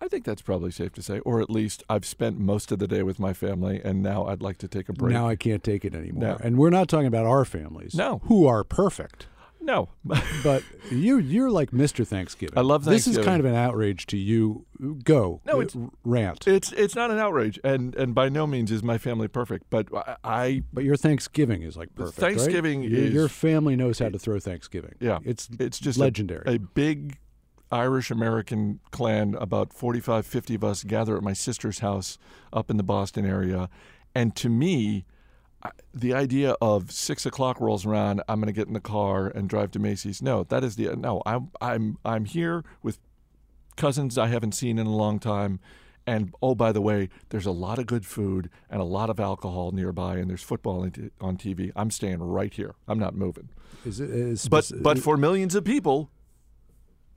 I 0.00 0.06
think 0.08 0.24
that's 0.24 0.42
probably 0.42 0.70
safe 0.70 0.92
to 0.94 1.02
say, 1.02 1.18
or 1.20 1.40
at 1.40 1.50
least 1.50 1.82
I've 1.88 2.04
spent 2.04 2.38
most 2.38 2.70
of 2.70 2.78
the 2.78 2.86
day 2.86 3.02
with 3.02 3.18
my 3.18 3.32
family, 3.32 3.80
and 3.84 4.00
now 4.02 4.26
I'd 4.26 4.42
like 4.42 4.58
to 4.58 4.68
take 4.68 4.88
a 4.88 4.92
break. 4.92 5.12
Now 5.12 5.26
I 5.28 5.34
can't 5.36 5.62
take 5.64 5.84
it 5.84 5.94
anymore. 5.94 6.22
No. 6.22 6.36
And 6.40 6.56
we're 6.56 6.70
not 6.70 6.88
talking 6.88 7.06
about 7.08 7.26
our 7.26 7.44
families, 7.44 7.94
No. 7.94 8.20
who 8.24 8.46
are 8.46 8.62
perfect. 8.62 9.26
No, 9.60 9.88
But 10.42 10.62
you, 10.90 11.18
you're 11.18 11.50
like 11.50 11.70
Mr. 11.70 12.06
Thanksgiving. 12.06 12.56
I 12.56 12.62
love 12.62 12.84
This 12.84 13.06
is 13.06 13.18
kind 13.18 13.40
of 13.40 13.46
an 13.46 13.54
outrage 13.54 14.06
to 14.06 14.16
you. 14.16 14.66
Go. 15.04 15.40
No, 15.44 15.60
it's- 15.60 15.76
rant. 16.04 16.46
it's 16.46 16.72
it's 16.72 16.94
not 16.94 17.10
an 17.10 17.18
outrage, 17.18 17.58
and 17.64 17.94
and 17.96 18.14
by 18.14 18.28
no 18.28 18.46
means 18.46 18.70
is 18.70 18.82
my 18.82 18.96
family 18.98 19.28
perfect, 19.28 19.66
but 19.70 19.88
I, 20.24 20.62
But 20.72 20.84
your 20.84 20.96
Thanksgiving 20.96 21.62
is 21.62 21.76
like 21.76 21.94
perfect. 21.94 22.18
Thanksgiving 22.18 22.82
Your- 22.82 23.00
is- 23.00 23.12
your 23.12 23.28
family 23.28 23.76
knows 23.76 23.98
how 23.98 24.08
to 24.08 24.18
throw 24.18 24.38
Thanksgiving. 24.38 24.94
Yeah. 25.00 25.18
it's 25.24 25.48
it's 25.58 25.78
just 25.78 25.98
legendary. 25.98 26.42
A, 26.46 26.58
big 26.58 27.18
Irish 27.70 28.10
American 28.10 28.80
clan, 28.92 29.34
about 29.38 29.72
45, 29.74 30.26
50 30.26 30.54
of 30.54 30.64
us, 30.64 30.84
gather 30.84 31.16
at 31.16 31.22
my 31.22 31.34
sister's 31.34 31.80
house 31.80 32.16
up 32.52 32.70
in 32.70 32.78
the 32.78 32.82
Boston 32.82 33.26
area. 33.26 33.68
And 34.14 34.34
to 34.36 34.48
me, 34.48 35.04
the 35.92 36.14
idea 36.14 36.54
of 36.60 36.92
six 36.92 37.26
o'clock 37.26 37.60
rolls 37.60 37.84
around, 37.84 38.22
I'm 38.28 38.40
going 38.40 38.46
to 38.46 38.52
get 38.52 38.68
in 38.68 38.74
the 38.74 38.80
car 38.80 39.26
and 39.28 39.48
drive 39.48 39.70
to 39.72 39.78
Macy's. 39.78 40.22
No, 40.22 40.44
that 40.44 40.62
is 40.62 40.76
the 40.76 40.94
no. 40.96 41.22
I'm 41.26 41.50
I'm 41.60 41.98
I'm 42.04 42.24
here 42.24 42.64
with 42.82 42.98
cousins 43.76 44.18
I 44.18 44.28
haven't 44.28 44.52
seen 44.52 44.78
in 44.78 44.86
a 44.86 44.94
long 44.94 45.18
time. 45.18 45.60
And 46.06 46.32
oh, 46.40 46.54
by 46.54 46.72
the 46.72 46.80
way, 46.80 47.10
there's 47.28 47.44
a 47.44 47.50
lot 47.50 47.78
of 47.78 47.86
good 47.86 48.06
food 48.06 48.48
and 48.70 48.80
a 48.80 48.84
lot 48.84 49.10
of 49.10 49.20
alcohol 49.20 49.72
nearby, 49.72 50.16
and 50.16 50.30
there's 50.30 50.42
football 50.42 50.88
on 51.20 51.36
TV. 51.36 51.70
I'm 51.76 51.90
staying 51.90 52.20
right 52.20 52.52
here. 52.52 52.76
I'm 52.86 52.98
not 52.98 53.14
moving. 53.14 53.50
is 53.84 54.00
it, 54.00 54.08
is 54.08 54.48
But 54.48 54.70
but 54.80 54.98
for 54.98 55.18
millions 55.18 55.54
of 55.54 55.64
people, 55.64 56.10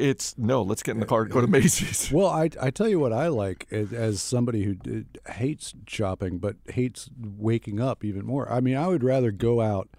it's 0.01 0.37
no. 0.37 0.61
Let's 0.63 0.83
get 0.83 0.91
in 0.93 0.99
the 0.99 1.05
car 1.05 1.21
and 1.23 1.31
go 1.31 1.41
to 1.41 1.47
Macy's. 1.47 2.11
Well, 2.11 2.27
I, 2.27 2.49
I 2.59 2.71
tell 2.71 2.87
you 2.89 2.99
what 2.99 3.13
I 3.13 3.27
like 3.27 3.67
as, 3.71 3.93
as 3.93 4.21
somebody 4.21 4.63
who 4.63 4.75
d- 4.75 5.05
hates 5.29 5.73
shopping 5.87 6.37
but 6.39 6.55
hates 6.69 7.09
waking 7.19 7.79
up 7.79 8.03
even 8.03 8.25
more. 8.25 8.51
I 8.51 8.59
mean, 8.59 8.75
I 8.77 8.87
would 8.87 9.03
rather 9.03 9.31
go 9.31 9.61
out 9.61 9.89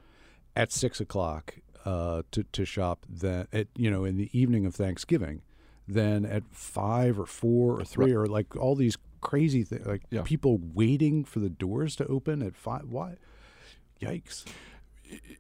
at 0.57 0.73
six 0.73 1.01
o'clock 1.01 1.55
uh, 1.85 2.23
to 2.33 2.43
to 2.45 2.65
shop 2.65 3.07
than 3.09 3.47
at 3.53 3.69
you 3.77 3.91
know 3.91 4.05
in 4.05 4.17
the 4.17 4.29
evening 4.39 4.67
of 4.67 4.75
Thanksgiving 4.75 5.43
than 5.89 6.25
at 6.25 6.43
five 6.51 7.19
or 7.19 7.27
four 7.27 7.81
or 7.81 7.85
three 7.85 8.13
or 8.13 8.27
like 8.27 8.55
all 8.57 8.75
these 8.77 8.97
crazy 9.21 9.63
things 9.65 9.87
like 9.87 10.03
Yeah. 10.11 10.23
people 10.25 10.59
waiting 10.75 11.25
for 11.25 11.39
the 11.41 11.49
doors 11.51 11.97
to 11.97 12.07
open 12.07 12.43
at 12.43 12.57
five. 12.57 12.83
Why? 12.89 13.17
Yikes! 14.01 14.45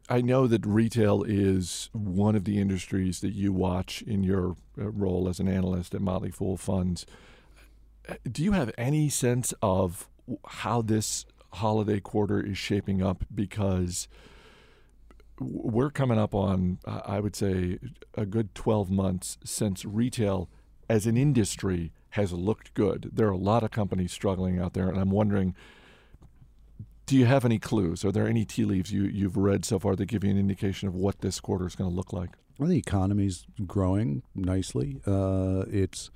I 0.09 0.21
know 0.21 0.47
that 0.47 0.67
retail 0.67 1.23
is 1.23 1.89
one 1.93 2.35
of 2.35 2.45
the 2.45 2.61
industries 2.61 3.21
that 3.21 3.33
you 3.33 3.53
watch 3.53 4.03
in 4.03 4.23
your 4.23 4.57
uh, 4.79 4.91
role 4.91 5.29
as 5.29 5.41
an 5.41 5.49
analyst 5.49 5.95
at 5.95 6.01
Motley 6.01 6.31
Fool 6.31 6.57
Funds. 6.57 7.07
Do 8.31 8.43
you 8.43 8.53
have 8.53 8.73
any 8.77 9.09
sense 9.09 9.55
of 9.63 10.09
how 10.47 10.83
this 10.83 11.25
holiday 11.55 12.01
quarter 12.01 12.41
is 12.41 12.59
shaping 12.59 13.03
up? 13.03 13.25
Because 13.35 14.09
we're 15.39 15.91
coming 15.91 16.19
up 16.19 16.35
on, 16.35 16.79
I 16.85 17.21
would 17.21 17.37
say, 17.37 17.79
a 18.15 18.27
good 18.27 18.55
12 18.55 18.91
months 18.91 19.39
since 19.45 19.85
retail 19.85 20.49
as 20.89 21.07
an 21.07 21.17
industry 21.17 21.93
has 22.11 22.33
looked 22.33 22.75
good. 22.75 23.11
There 23.13 23.29
are 23.29 23.33
a 23.33 23.37
lot 23.37 23.63
of 23.63 23.71
companies 23.71 24.13
struggling 24.13 24.59
out 24.59 24.75
there, 24.75 24.89
and 24.89 24.99
I'm 24.99 25.11
wondering 25.11 25.55
do 27.07 27.17
you 27.17 27.27
have 27.27 27.45
any 27.45 27.59
clues? 27.59 28.05
Are 28.05 28.13
there 28.13 28.27
any 28.27 28.45
tea 28.45 28.65
leaves 28.65 28.93
you, 28.93 29.05
you've 29.05 29.37
read 29.37 29.65
so 29.65 29.79
far 29.79 29.97
that 29.97 30.07
give 30.07 30.25
you 30.25 30.31
an 30.31 30.39
indication 30.39 30.89
of 30.89 30.95
what 30.95 31.21
this 31.21 31.41
quarter 31.41 31.67
is 31.67 31.75
going 31.75 31.91
to 31.91 31.95
look 31.95 32.13
like? 32.13 32.31
Well, 32.59 32.69
the 32.69 32.79
economy's 32.79 33.47
growing 33.67 34.23
nicely. 34.35 35.01
Uh, 35.07 35.65
it's 35.69 36.11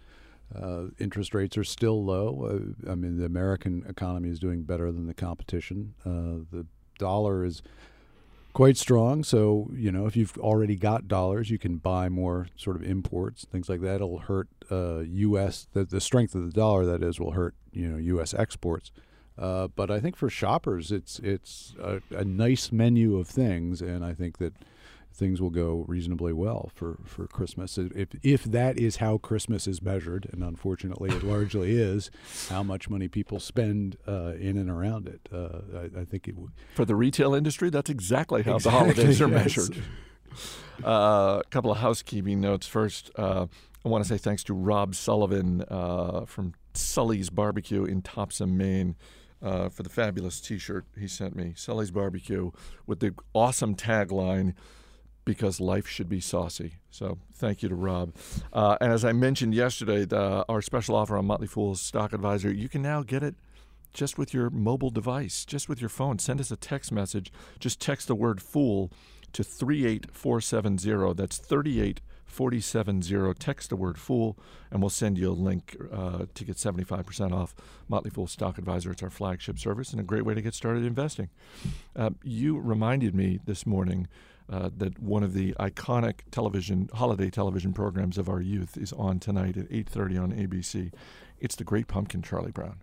uh, 0.54 0.84
interest 0.98 1.34
rates 1.34 1.58
are 1.58 1.64
still 1.64 2.04
low. 2.04 2.74
Uh, 2.86 2.90
I 2.90 2.94
mean, 2.94 3.18
the 3.18 3.24
American 3.24 3.84
economy 3.88 4.28
is 4.28 4.38
doing 4.38 4.62
better 4.62 4.92
than 4.92 5.06
the 5.06 5.14
competition. 5.14 5.94
Uh, 6.04 6.44
the 6.56 6.66
dollar 6.98 7.44
is 7.44 7.62
quite 8.52 8.76
strong. 8.76 9.24
So, 9.24 9.70
you 9.74 9.90
know, 9.90 10.06
if 10.06 10.16
you've 10.16 10.38
already 10.38 10.76
got 10.76 11.08
dollars, 11.08 11.50
you 11.50 11.58
can 11.58 11.76
buy 11.76 12.08
more 12.08 12.48
sort 12.56 12.76
of 12.76 12.82
imports, 12.82 13.44
things 13.50 13.68
like 13.68 13.80
that. 13.80 13.96
It'll 13.96 14.20
hurt 14.20 14.48
uh, 14.70 15.00
U.S. 15.00 15.66
The, 15.72 15.84
the 15.84 16.00
strength 16.00 16.34
of 16.34 16.44
the 16.44 16.52
dollar, 16.52 16.86
that 16.86 17.02
is, 17.02 17.18
will 17.18 17.32
hurt 17.32 17.54
you 17.72 17.88
know 17.88 17.98
U.S. 17.98 18.32
exports. 18.32 18.92
Uh, 19.38 19.68
but 19.68 19.90
I 19.90 20.00
think 20.00 20.16
for 20.16 20.30
shoppers, 20.30 20.90
it's 20.90 21.18
it's 21.18 21.74
a, 21.80 22.00
a 22.10 22.24
nice 22.24 22.72
menu 22.72 23.18
of 23.18 23.28
things, 23.28 23.82
and 23.82 24.04
I 24.04 24.14
think 24.14 24.38
that 24.38 24.54
things 25.12 25.40
will 25.40 25.50
go 25.50 25.84
reasonably 25.88 26.32
well 26.32 26.70
for, 26.74 26.98
for 27.04 27.26
Christmas. 27.26 27.78
If 27.78 28.10
if 28.22 28.44
that 28.44 28.78
is 28.78 28.96
how 28.96 29.18
Christmas 29.18 29.66
is 29.66 29.82
measured, 29.82 30.28
and 30.32 30.42
unfortunately 30.42 31.10
it 31.10 31.22
largely 31.22 31.76
is, 31.80 32.10
how 32.48 32.62
much 32.62 32.88
money 32.88 33.08
people 33.08 33.40
spend 33.40 33.96
uh, 34.06 34.34
in 34.38 34.56
and 34.56 34.70
around 34.70 35.06
it, 35.08 35.28
uh, 35.32 35.60
I, 35.96 36.00
I 36.00 36.04
think 36.04 36.28
it 36.28 36.36
would. 36.36 36.52
For 36.74 36.84
the 36.84 36.94
retail 36.94 37.34
industry, 37.34 37.70
that's 37.70 37.90
exactly 37.90 38.42
how 38.42 38.56
Exactly, 38.56 38.70
the 38.70 38.94
holidays 38.94 39.20
are 39.22 39.28
yes. 39.28 39.42
measured. 39.42 39.82
Uh, 40.84 41.40
a 41.40 41.48
couple 41.50 41.70
of 41.72 41.78
housekeeping 41.78 42.40
notes. 42.40 42.66
First, 42.66 43.10
uh, 43.16 43.46
I 43.84 43.88
want 43.88 44.04
to 44.04 44.08
say 44.08 44.18
thanks 44.18 44.44
to 44.44 44.54
Rob 44.54 44.94
Sullivan 44.94 45.62
uh, 45.68 46.26
from 46.26 46.52
Sully's 46.74 47.30
Barbecue 47.30 47.84
in 47.84 48.02
Topsham, 48.02 48.50
Maine. 48.52 48.96
Uh, 49.42 49.68
for 49.68 49.82
the 49.82 49.90
fabulous 49.90 50.40
T-shirt 50.40 50.86
he 50.98 51.06
sent 51.06 51.36
me, 51.36 51.52
Sully's 51.56 51.90
Barbecue, 51.90 52.52
with 52.86 53.00
the 53.00 53.14
awesome 53.34 53.74
tagline, 53.74 54.54
"Because 55.24 55.60
life 55.60 55.86
should 55.86 56.08
be 56.08 56.20
saucy." 56.20 56.76
So 56.90 57.18
thank 57.34 57.62
you 57.62 57.68
to 57.68 57.74
Rob. 57.74 58.14
Uh, 58.52 58.78
and 58.80 58.92
as 58.92 59.04
I 59.04 59.12
mentioned 59.12 59.54
yesterday, 59.54 60.06
the, 60.06 60.44
our 60.48 60.62
special 60.62 60.94
offer 60.94 61.18
on 61.18 61.26
Motley 61.26 61.46
Fool's 61.46 61.80
Stock 61.82 62.14
Advisor, 62.14 62.50
you 62.50 62.68
can 62.68 62.80
now 62.80 63.02
get 63.02 63.22
it 63.22 63.34
just 63.92 64.16
with 64.18 64.32
your 64.32 64.50
mobile 64.50 64.90
device, 64.90 65.44
just 65.44 65.68
with 65.68 65.80
your 65.80 65.90
phone. 65.90 66.18
Send 66.18 66.40
us 66.40 66.50
a 66.50 66.56
text 66.56 66.90
message. 66.92 67.32
Just 67.58 67.80
text 67.80 68.08
the 68.08 68.14
word 68.14 68.40
"fool" 68.40 68.90
to 69.32 69.44
38470. 69.44 71.14
That's 71.14 71.38
38470. 72.26 73.34
Text 73.38 73.70
the 73.70 73.76
word 73.76 73.98
"fool," 73.98 74.38
and 74.70 74.80
we'll 74.80 74.90
send 74.90 75.18
you 75.18 75.30
a 75.30 75.32
link 75.32 75.76
uh, 75.92 76.26
to 76.34 76.44
get 76.44 76.56
75% 76.56 77.32
off 77.32 77.54
Motley 77.88 78.10
Fool 78.10 78.26
Stock 78.26 78.58
Advisor. 78.58 78.90
It's 78.92 79.02
our 79.02 79.10
flagship 79.10 79.58
service 79.58 79.92
and 79.92 80.00
a 80.00 80.04
great 80.04 80.24
way 80.24 80.34
to 80.34 80.42
get 80.42 80.54
started 80.54 80.84
investing. 80.84 81.30
Uh, 81.94 82.10
you 82.22 82.58
reminded 82.58 83.14
me 83.14 83.40
this 83.44 83.66
morning. 83.66 84.08
Uh, 84.48 84.70
that 84.76 84.96
one 85.00 85.24
of 85.24 85.34
the 85.34 85.52
iconic 85.58 86.20
television 86.30 86.88
holiday 86.94 87.28
television 87.28 87.72
programs 87.72 88.16
of 88.16 88.28
our 88.28 88.40
youth 88.40 88.76
is 88.76 88.92
on 88.92 89.18
tonight 89.18 89.56
at 89.56 89.68
8:30 89.72 90.22
on 90.22 90.32
ABC. 90.32 90.92
It's 91.40 91.56
the 91.56 91.64
Great 91.64 91.88
Pumpkin, 91.88 92.22
Charlie 92.22 92.52
Brown. 92.52 92.80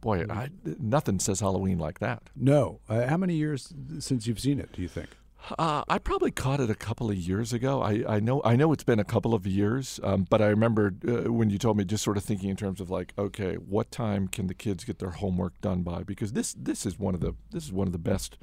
Boy, 0.00 0.24
I, 0.28 0.48
nothing 0.64 1.20
says 1.20 1.38
Halloween 1.38 1.78
like 1.78 2.00
that. 2.00 2.24
No, 2.34 2.80
uh, 2.88 3.06
how 3.06 3.16
many 3.16 3.34
years 3.34 3.72
since 4.00 4.26
you've 4.26 4.40
seen 4.40 4.58
it? 4.58 4.72
Do 4.72 4.82
you 4.82 4.88
think? 4.88 5.10
Uh, 5.58 5.84
I 5.88 5.98
probably 5.98 6.30
caught 6.30 6.60
it 6.60 6.70
a 6.70 6.74
couple 6.74 7.10
of 7.10 7.16
years 7.16 7.52
ago. 7.52 7.80
I, 7.80 8.04
I 8.08 8.20
know 8.20 8.42
I 8.44 8.56
know 8.56 8.72
it's 8.72 8.84
been 8.84 8.98
a 8.98 9.04
couple 9.04 9.32
of 9.34 9.46
years, 9.46 10.00
um, 10.02 10.26
but 10.28 10.42
I 10.42 10.46
remember 10.46 10.92
uh, 11.06 11.32
when 11.32 11.50
you 11.50 11.58
told 11.58 11.76
me, 11.76 11.84
just 11.84 12.02
sort 12.02 12.16
of 12.16 12.24
thinking 12.24 12.50
in 12.50 12.56
terms 12.56 12.80
of 12.80 12.90
like, 12.90 13.12
okay, 13.16 13.54
what 13.54 13.90
time 13.90 14.28
can 14.28 14.48
the 14.48 14.54
kids 14.54 14.84
get 14.84 14.98
their 14.98 15.10
homework 15.10 15.60
done 15.60 15.82
by? 15.82 16.02
Because 16.02 16.32
this 16.32 16.54
this 16.54 16.84
is 16.84 16.98
one 16.98 17.14
of 17.14 17.20
the 17.20 17.34
this 17.50 17.64
is 17.64 17.72
one 17.72 17.86
of 17.86 17.92
the 17.92 17.98
best. 17.98 18.38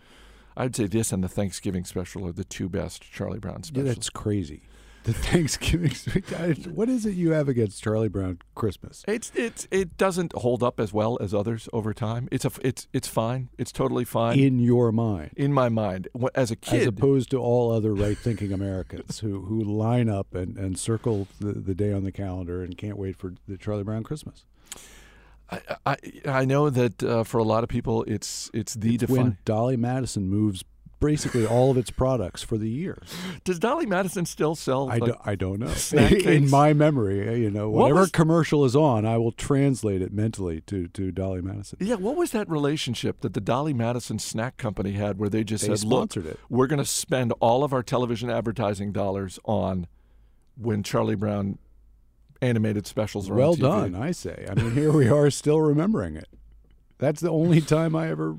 I'd 0.55 0.75
say 0.75 0.85
this 0.85 1.11
and 1.11 1.23
the 1.23 1.29
Thanksgiving 1.29 1.83
special 1.83 2.27
are 2.27 2.31
the 2.31 2.43
two 2.43 2.69
best 2.69 3.01
Charlie 3.01 3.39
Brown 3.39 3.63
specials. 3.63 3.87
Yeah, 3.87 3.93
that's 3.93 4.09
crazy. 4.09 4.61
The 5.03 5.13
Thanksgiving. 5.13 5.91
what 6.73 6.87
is 6.87 7.05
it 7.05 7.15
you 7.15 7.31
have 7.31 7.49
against 7.49 7.83
Charlie 7.83 8.07
Brown 8.07 8.39
Christmas? 8.55 9.03
It's 9.07 9.31
it's 9.35 9.67
it 9.69 9.97
doesn't 9.97 10.31
hold 10.33 10.63
up 10.63 10.79
as 10.79 10.93
well 10.93 11.17
as 11.19 11.33
others 11.33 11.67
over 11.73 11.93
time. 11.93 12.29
It's 12.31 12.45
a 12.45 12.51
it's 12.61 12.87
it's 12.93 13.07
fine. 13.07 13.49
It's 13.57 13.71
totally 13.71 14.05
fine 14.05 14.39
In 14.39 14.59
your 14.59 14.91
mind. 14.93 15.31
in 15.35 15.51
my 15.51 15.67
mind. 15.69 16.07
As 16.35 16.51
a 16.51 16.55
kid, 16.55 16.81
as 16.81 16.87
opposed 16.87 17.31
to 17.31 17.37
all 17.37 17.71
other 17.71 17.93
right-thinking 17.93 18.53
Americans 18.53 19.19
who, 19.19 19.41
who 19.41 19.61
line 19.61 20.07
up 20.07 20.33
and, 20.33 20.57
and 20.57 20.79
circle 20.79 21.27
the, 21.39 21.51
the 21.53 21.75
day 21.75 21.91
on 21.91 22.03
the 22.05 22.11
calendar 22.11 22.63
and 22.63 22.77
can't 22.77 22.97
wait 22.97 23.17
for 23.17 23.33
the 23.47 23.57
Charlie 23.57 23.83
Brown 23.83 24.03
Christmas. 24.03 24.45
I, 25.51 25.59
I 25.85 25.97
I 26.25 26.45
know 26.45 26.69
that 26.69 27.03
uh, 27.03 27.23
for 27.25 27.37
a 27.39 27.43
lot 27.43 27.63
of 27.63 27.69
people, 27.69 28.03
it's 28.03 28.49
it's 28.53 28.73
the 28.73 28.97
when. 29.07 29.37
Dolly 29.43 29.75
Madison 29.77 30.29
moves 30.29 30.63
basically 31.03 31.45
all 31.45 31.69
of 31.71 31.77
its 31.77 31.89
products 31.91 32.41
for 32.41 32.57
the 32.57 32.69
year. 32.69 33.01
Does 33.43 33.59
Dolly 33.59 33.85
Madison 33.85 34.25
still 34.25 34.55
sell? 34.55 34.89
I, 34.89 34.97
like, 34.97 35.11
do, 35.13 35.17
I 35.25 35.35
don't 35.35 35.59
know. 35.59 35.73
In 36.31 36.49
my 36.49 36.73
memory, 36.73 37.27
uh, 37.27 37.31
you 37.33 37.51
know, 37.51 37.69
What 37.69 37.83
whatever 37.83 37.99
was- 38.01 38.11
commercial 38.11 38.65
is 38.65 38.75
on, 38.75 39.05
I 39.05 39.17
will 39.17 39.31
translate 39.31 40.01
it 40.01 40.13
mentally 40.13 40.61
to, 40.67 40.87
to 40.87 41.11
Dolly 41.11 41.41
Madison. 41.41 41.77
Yeah, 41.81 41.95
what 41.95 42.15
was 42.15 42.31
that 42.31 42.49
relationship 42.49 43.21
that 43.21 43.33
the 43.33 43.41
Dolly 43.41 43.73
Madison 43.73 44.19
snack 44.19 44.57
company 44.57 44.93
had 44.93 45.17
where 45.19 45.29
they 45.29 45.43
just 45.43 45.67
They 45.67 45.75
said, 45.75 45.87
"Look, 45.87 46.11
sponsored 46.11 46.25
it. 46.33 46.39
we're 46.49 46.67
going 46.67 46.79
to 46.79 46.85
spend 46.85 47.33
all 47.39 47.63
of 47.63 47.73
our 47.73 47.83
television 47.83 48.29
advertising 48.29 48.91
dollars 48.91 49.39
on 49.45 49.87
when 50.55 50.83
Charlie 50.83 51.15
Brown 51.15 51.57
animated 52.41 52.85
specials 52.87 53.29
are 53.29 53.33
Well 53.35 53.51
on 53.51 53.55
TV." 53.57 53.61
done, 53.61 53.95
I 53.95 54.11
say. 54.11 54.45
I 54.49 54.53
mean, 54.55 54.71
here 54.71 54.91
we 54.91 55.07
are 55.09 55.29
still 55.29 55.61
remembering 55.61 56.15
it. 56.15 56.27
That's 57.03 57.19
the 57.19 57.29
only 57.29 57.59
time 57.59 57.95
I 57.95 58.09
ever 58.09 58.35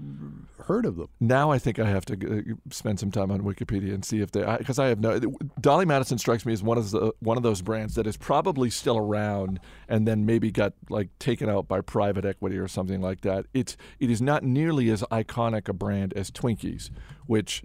heard 0.64 0.86
of 0.86 0.96
them. 0.96 1.08
Now 1.20 1.50
I 1.50 1.58
think 1.58 1.78
I 1.78 1.86
have 1.86 2.04
to 2.06 2.14
uh, 2.14 2.54
spend 2.70 2.98
some 2.98 3.10
time 3.10 3.30
on 3.30 3.42
Wikipedia 3.42 3.92
and 3.92 4.04
see 4.04 4.20
if 4.20 4.30
they 4.30 4.42
because 4.58 4.78
I, 4.78 4.86
have 4.86 5.00
no. 5.00 5.20
Dolly 5.60 5.84
Madison 5.84 6.16
strikes 6.16 6.46
me 6.46 6.52
as 6.54 6.62
one 6.62 6.78
of 6.78 6.90
the 6.90 7.12
one 7.20 7.36
of 7.36 7.42
those 7.42 7.60
brands 7.60 7.94
that 7.96 8.06
is 8.06 8.16
probably 8.16 8.70
still 8.70 8.96
around 8.96 9.60
and 9.88 10.08
then 10.08 10.24
maybe 10.24 10.50
got 10.50 10.72
like 10.88 11.10
taken 11.18 11.50
out 11.50 11.68
by 11.68 11.82
private 11.82 12.24
equity 12.24 12.56
or 12.56 12.66
something 12.66 13.02
like 13.02 13.20
that. 13.20 13.46
It's 13.52 13.76
it 14.00 14.10
is 14.10 14.22
not 14.22 14.42
nearly 14.42 14.88
as 14.90 15.02
iconic 15.04 15.68
a 15.68 15.74
brand 15.74 16.14
as 16.14 16.30
Twinkies, 16.30 16.88
which 17.26 17.62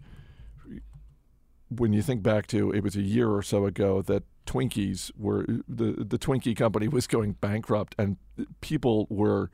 when 1.69 1.93
you 1.93 2.01
think 2.01 2.23
back 2.23 2.47
to 2.47 2.71
it 2.71 2.83
was 2.83 2.95
a 2.95 3.01
year 3.01 3.29
or 3.29 3.41
so 3.41 3.65
ago 3.65 4.01
that 4.01 4.23
Twinkies 4.45 5.11
were 5.17 5.45
the 5.67 6.03
the 6.03 6.17
Twinkie 6.17 6.57
company 6.57 6.87
was 6.87 7.07
going 7.07 7.33
bankrupt 7.33 7.95
and 7.97 8.17
people 8.59 9.07
were 9.09 9.51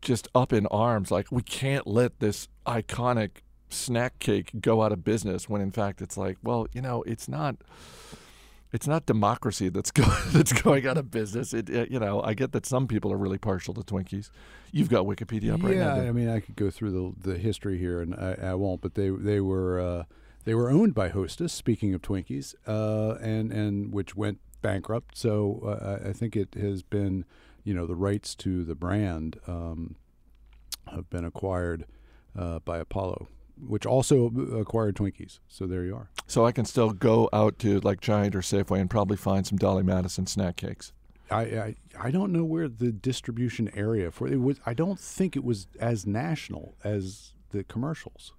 just 0.00 0.28
up 0.34 0.52
in 0.52 0.66
arms 0.68 1.10
like 1.10 1.26
we 1.30 1.42
can't 1.42 1.86
let 1.86 2.18
this 2.20 2.48
iconic 2.66 3.30
snack 3.68 4.18
cake 4.18 4.50
go 4.60 4.82
out 4.82 4.92
of 4.92 5.04
business 5.04 5.48
when 5.48 5.60
in 5.60 5.70
fact 5.70 6.00
it's 6.02 6.16
like 6.16 6.36
well 6.42 6.66
you 6.72 6.80
know 6.82 7.02
it's 7.02 7.28
not 7.28 7.56
it's 8.72 8.86
not 8.86 9.06
democracy 9.06 9.68
that's 9.68 9.90
going 10.00 10.10
that's 10.32 10.52
going 10.52 10.86
out 10.86 10.96
of 10.96 11.10
business 11.10 11.52
it, 11.52 11.68
it- 11.70 11.90
you 11.90 11.98
know 11.98 12.22
i 12.22 12.34
get 12.34 12.52
that 12.52 12.64
some 12.66 12.86
people 12.86 13.12
are 13.12 13.16
really 13.16 13.38
partial 13.38 13.74
to 13.74 13.80
twinkies 13.82 14.30
you've 14.72 14.88
got 14.88 15.04
wikipedia 15.04 15.54
up 15.54 15.62
right 15.62 15.76
now. 15.76 15.96
yeah, 15.96 16.08
I 16.08 16.12
mean, 16.12 16.28
I 16.28 16.38
could 16.40 16.56
go 16.56 16.70
through 16.70 16.92
the 17.20 17.30
the 17.32 17.38
history 17.38 17.76
here, 17.78 18.00
and 18.00 18.14
I, 18.14 18.36
I 18.50 18.54
won't. 18.54 18.80
But 18.80 18.94
they 18.94 19.08
they 19.10 19.40
were 19.40 19.80
uh, 19.80 20.04
they 20.44 20.54
were 20.54 20.70
owned 20.70 20.94
by 20.94 21.08
Hostess. 21.08 21.52
Speaking 21.52 21.92
of 21.92 22.02
Twinkies, 22.02 22.54
uh, 22.68 23.16
and 23.20 23.50
and 23.50 23.92
which 23.92 24.14
went 24.14 24.38
bankrupt. 24.62 25.18
So 25.18 25.60
uh, 25.66 26.08
I 26.08 26.12
think 26.12 26.36
it 26.36 26.54
has 26.54 26.84
been, 26.84 27.24
you 27.64 27.74
know, 27.74 27.86
the 27.86 27.94
rights 27.96 28.34
to 28.36 28.64
the 28.64 28.74
brand 28.74 29.38
um, 29.46 29.96
have 30.92 31.08
been 31.10 31.24
acquired 31.24 31.84
uh, 32.38 32.58
by 32.60 32.78
Apollo, 32.78 33.28
which 33.60 33.84
also 33.86 34.26
acquired 34.58 34.96
Twinkies. 34.96 35.38
So 35.48 35.66
there 35.66 35.84
you 35.84 35.94
are. 35.96 36.10
so 36.26 36.46
i 36.46 36.52
can 36.52 36.64
still 36.64 36.90
go 36.90 37.28
out 37.32 37.58
to 37.58 37.80
like 37.80 38.00
giant 38.00 38.34
or 38.34 38.40
safeway 38.40 38.80
and 38.80 38.88
probably 38.88 39.16
find 39.16 39.46
some 39.46 39.58
dolly 39.58 39.82
madison 39.82 40.26
snack 40.26 40.56
cakes 40.56 40.92
I, 41.30 41.42
I 41.42 41.74
I 42.00 42.10
don't 42.10 42.32
know 42.32 42.44
where 42.44 42.66
the 42.68 42.90
distribution 42.90 43.70
area 43.74 44.10
for 44.10 44.26
it 44.26 44.36
was. 44.40 44.58
I 44.66 44.74
don't 44.74 44.98
think 44.98 45.36
it 45.36 45.44
was 45.44 45.68
as 45.78 46.04
national 46.06 46.74
as 46.82 47.34
the 47.50 47.62
commercials 47.62 48.32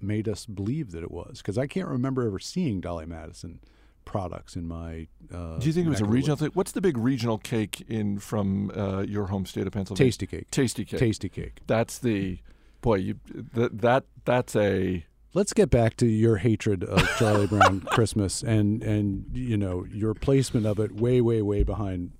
made 0.00 0.28
us 0.28 0.44
believe 0.44 0.90
that 0.92 1.02
it 1.02 1.10
was 1.10 1.38
because 1.38 1.56
I 1.56 1.66
can't 1.66 1.88
remember 1.88 2.26
ever 2.26 2.38
seeing 2.38 2.80
Dolly 2.82 3.06
Madison 3.06 3.60
products 4.04 4.56
in 4.56 4.66
my. 4.66 5.06
Uh, 5.32 5.58
Do 5.58 5.66
you 5.66 5.72
think 5.72 5.86
it 5.86 5.90
was 5.90 6.00
a 6.00 6.02
neck 6.02 6.08
of 6.08 6.08
the 6.08 6.14
regional 6.14 6.36
thing? 6.36 6.50
What's 6.54 6.72
the 6.72 6.80
big 6.80 6.96
regional 6.98 7.38
cake 7.38 7.82
in 7.88 8.18
from 8.18 8.70
uh, 8.76 9.00
your 9.02 9.26
home 9.26 9.46
state 9.46 9.66
of 9.66 9.72
Pennsylvania? 9.72 10.12
Tastykake. 10.12 10.50
Tasty 10.50 10.84
cake. 10.84 11.00
Tastykake. 11.00 11.52
That's 11.66 11.98
the 11.98 12.38
boy. 12.80 12.96
You 12.96 13.14
th- 13.54 13.70
that 13.74 14.04
that's 14.24 14.56
a 14.56 15.04
Let's 15.32 15.52
get 15.52 15.70
back 15.70 15.96
to 15.98 16.06
your 16.06 16.38
hatred 16.38 16.82
of 16.82 17.08
Charlie 17.16 17.46
Brown 17.46 17.80
Christmas 17.92 18.42
and 18.42 18.82
and 18.82 19.26
you 19.32 19.56
know 19.56 19.84
your 19.92 20.12
placement 20.14 20.66
of 20.66 20.80
it 20.80 20.96
way 20.96 21.20
way 21.20 21.40
way 21.40 21.62
behind 21.62 22.10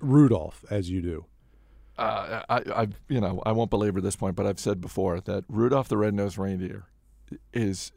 Rudolph 0.00 0.64
as 0.70 0.88
you 0.90 1.02
do. 1.02 1.24
uh, 1.98 2.42
I, 2.48 2.56
I, 2.82 2.88
you 3.08 3.20
know, 3.20 3.42
I 3.44 3.52
won't 3.52 3.70
belabor 3.70 4.00
this 4.00 4.16
point, 4.16 4.36
but 4.36 4.46
I've 4.46 4.60
said 4.60 4.80
before 4.80 5.20
that 5.20 5.44
Rudolph 5.48 5.88
the 5.88 5.96
Red-Nosed 5.96 6.38
Reindeer 6.38 6.84
is 7.52 7.90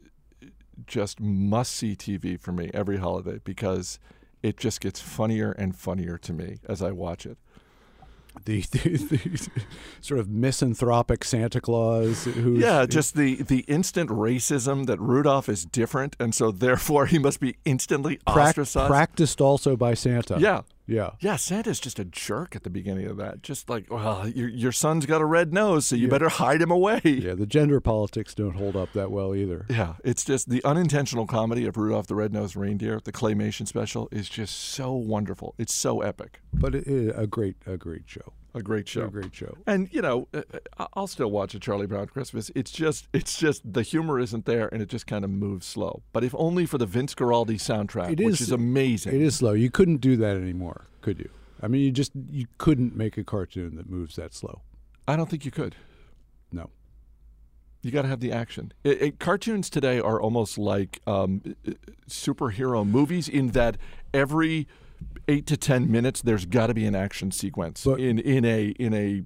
just 0.86 1.20
must-see 1.20 1.96
TV 1.96 2.38
for 2.38 2.52
me 2.52 2.70
every 2.74 2.98
holiday 2.98 3.40
because 3.44 3.98
it 4.42 4.56
just 4.56 4.80
gets 4.80 5.00
funnier 5.00 5.52
and 5.52 5.76
funnier 5.76 6.18
to 6.18 6.32
me 6.32 6.58
as 6.68 6.82
I 6.82 6.90
watch 6.92 7.26
it. 7.26 7.38
The, 8.44 8.60
the, 8.70 8.78
the 8.78 9.50
sort 10.02 10.20
of 10.20 10.28
misanthropic 10.28 11.24
Santa 11.24 11.60
Claus 11.60 12.24
who 12.24 12.58
Yeah, 12.58 12.84
just 12.84 13.16
the 13.16 13.42
the 13.42 13.60
instant 13.60 14.10
racism 14.10 14.86
that 14.86 15.00
Rudolph 15.00 15.48
is 15.48 15.64
different, 15.64 16.16
and 16.20 16.34
so 16.34 16.50
therefore 16.50 17.06
he 17.06 17.18
must 17.18 17.40
be 17.40 17.56
instantly 17.64 18.20
ostracized. 18.26 18.88
practiced 18.88 19.40
also 19.40 19.74
by 19.74 19.94
Santa. 19.94 20.38
yeah, 20.38 20.62
yeah. 20.86 21.10
yeah. 21.20 21.36
Santa's 21.36 21.80
just 21.80 21.98
a 21.98 22.04
jerk 22.04 22.56
at 22.56 22.62
the 22.62 22.70
beginning 22.70 23.06
of 23.06 23.16
that. 23.16 23.42
Just 23.42 23.68
like, 23.68 23.90
well, 23.90 24.28
your 24.28 24.48
your 24.48 24.72
son's 24.72 25.06
got 25.06 25.20
a 25.20 25.24
red 25.24 25.52
nose, 25.52 25.86
so 25.86 25.96
you 25.96 26.08
better 26.08 26.28
hide 26.28 26.62
him 26.62 26.70
away. 26.70 27.00
Yeah, 27.04 27.34
the 27.34 27.46
gender 27.46 27.80
politics 27.80 28.34
don't 28.34 28.54
hold 28.54 28.76
up 28.76 28.92
that 28.92 29.10
well 29.10 29.34
either. 29.34 29.66
Yeah, 29.68 29.94
it's 30.04 30.24
just 30.24 30.48
the 30.48 30.62
unintentional 30.64 31.26
comedy 31.26 31.66
of 31.66 31.76
Rudolph 31.76 32.06
the 32.06 32.14
Red-Nosed 32.14 32.56
Reindeer, 32.56 33.00
the 33.02 33.12
claymation 33.12 33.66
special, 33.66 34.08
is 34.12 34.28
just 34.28 34.56
so 34.56 34.92
wonderful. 34.92 35.54
It's 35.58 35.74
so 35.74 36.00
epic. 36.02 36.40
But 36.52 36.74
it, 36.74 36.86
it, 36.86 37.14
a 37.16 37.26
great 37.26 37.56
a 37.66 37.76
great 37.76 38.02
show. 38.06 38.32
A 38.56 38.62
great 38.62 38.88
show. 38.88 39.04
A 39.04 39.08
great 39.10 39.34
show. 39.34 39.54
And 39.66 39.88
you 39.92 40.00
know, 40.00 40.28
uh, 40.34 40.42
uh, 40.78 40.86
I'll 40.94 41.06
still 41.06 41.30
watch 41.30 41.54
a 41.54 41.60
Charlie 41.60 41.86
Brown 41.86 42.06
Christmas. 42.06 42.50
It's 42.54 42.70
just, 42.72 43.06
it's 43.12 43.38
just 43.38 43.70
the 43.70 43.82
humor 43.82 44.18
isn't 44.18 44.46
there, 44.46 44.68
and 44.72 44.80
it 44.82 44.88
just 44.88 45.06
kind 45.06 45.24
of 45.24 45.30
moves 45.30 45.66
slow. 45.66 46.02
But 46.12 46.24
if 46.24 46.34
only 46.38 46.64
for 46.66 46.78
the 46.78 46.86
Vince 46.86 47.14
Guaraldi 47.14 47.56
soundtrack, 47.56 48.12
It 48.12 48.24
which 48.24 48.40
is- 48.40 48.48
is 48.48 48.52
amazing. 48.52 49.14
It 49.14 49.20
is 49.20 49.36
slow. 49.36 49.52
You 49.52 49.70
couldn't 49.70 49.98
do 49.98 50.16
that 50.16 50.36
anymore, 50.36 50.86
could 51.02 51.18
you? 51.18 51.28
I 51.62 51.68
mean, 51.68 51.82
you 51.82 51.90
just 51.90 52.12
you 52.30 52.46
couldn't 52.58 52.96
make 52.96 53.16
a 53.18 53.24
cartoon 53.24 53.76
that 53.76 53.88
moves 53.90 54.16
that 54.16 54.32
slow. 54.34 54.62
I 55.06 55.16
don't 55.16 55.28
think 55.28 55.44
you 55.44 55.50
could. 55.50 55.76
No. 56.50 56.70
You 57.82 57.90
got 57.90 58.02
to 58.02 58.08
have 58.08 58.20
the 58.20 58.32
action. 58.32 58.72
It, 58.84 59.02
it, 59.02 59.18
cartoons 59.20 59.70
today 59.70 60.00
are 60.00 60.20
almost 60.20 60.58
like 60.58 61.00
um, 61.06 61.42
uh, 61.68 61.72
superhero 62.08 62.86
movies 62.88 63.28
in 63.28 63.48
that 63.48 63.76
every 64.12 64.66
eight 65.28 65.46
to 65.46 65.56
ten 65.56 65.90
minutes 65.90 66.22
there's 66.22 66.46
got 66.46 66.68
to 66.68 66.74
be 66.74 66.86
an 66.86 66.94
action 66.94 67.30
sequence 67.30 67.84
But- 67.84 68.00
in 68.00 68.18
in 68.18 68.44
a 68.44 68.68
in 68.70 68.94
a 68.94 69.24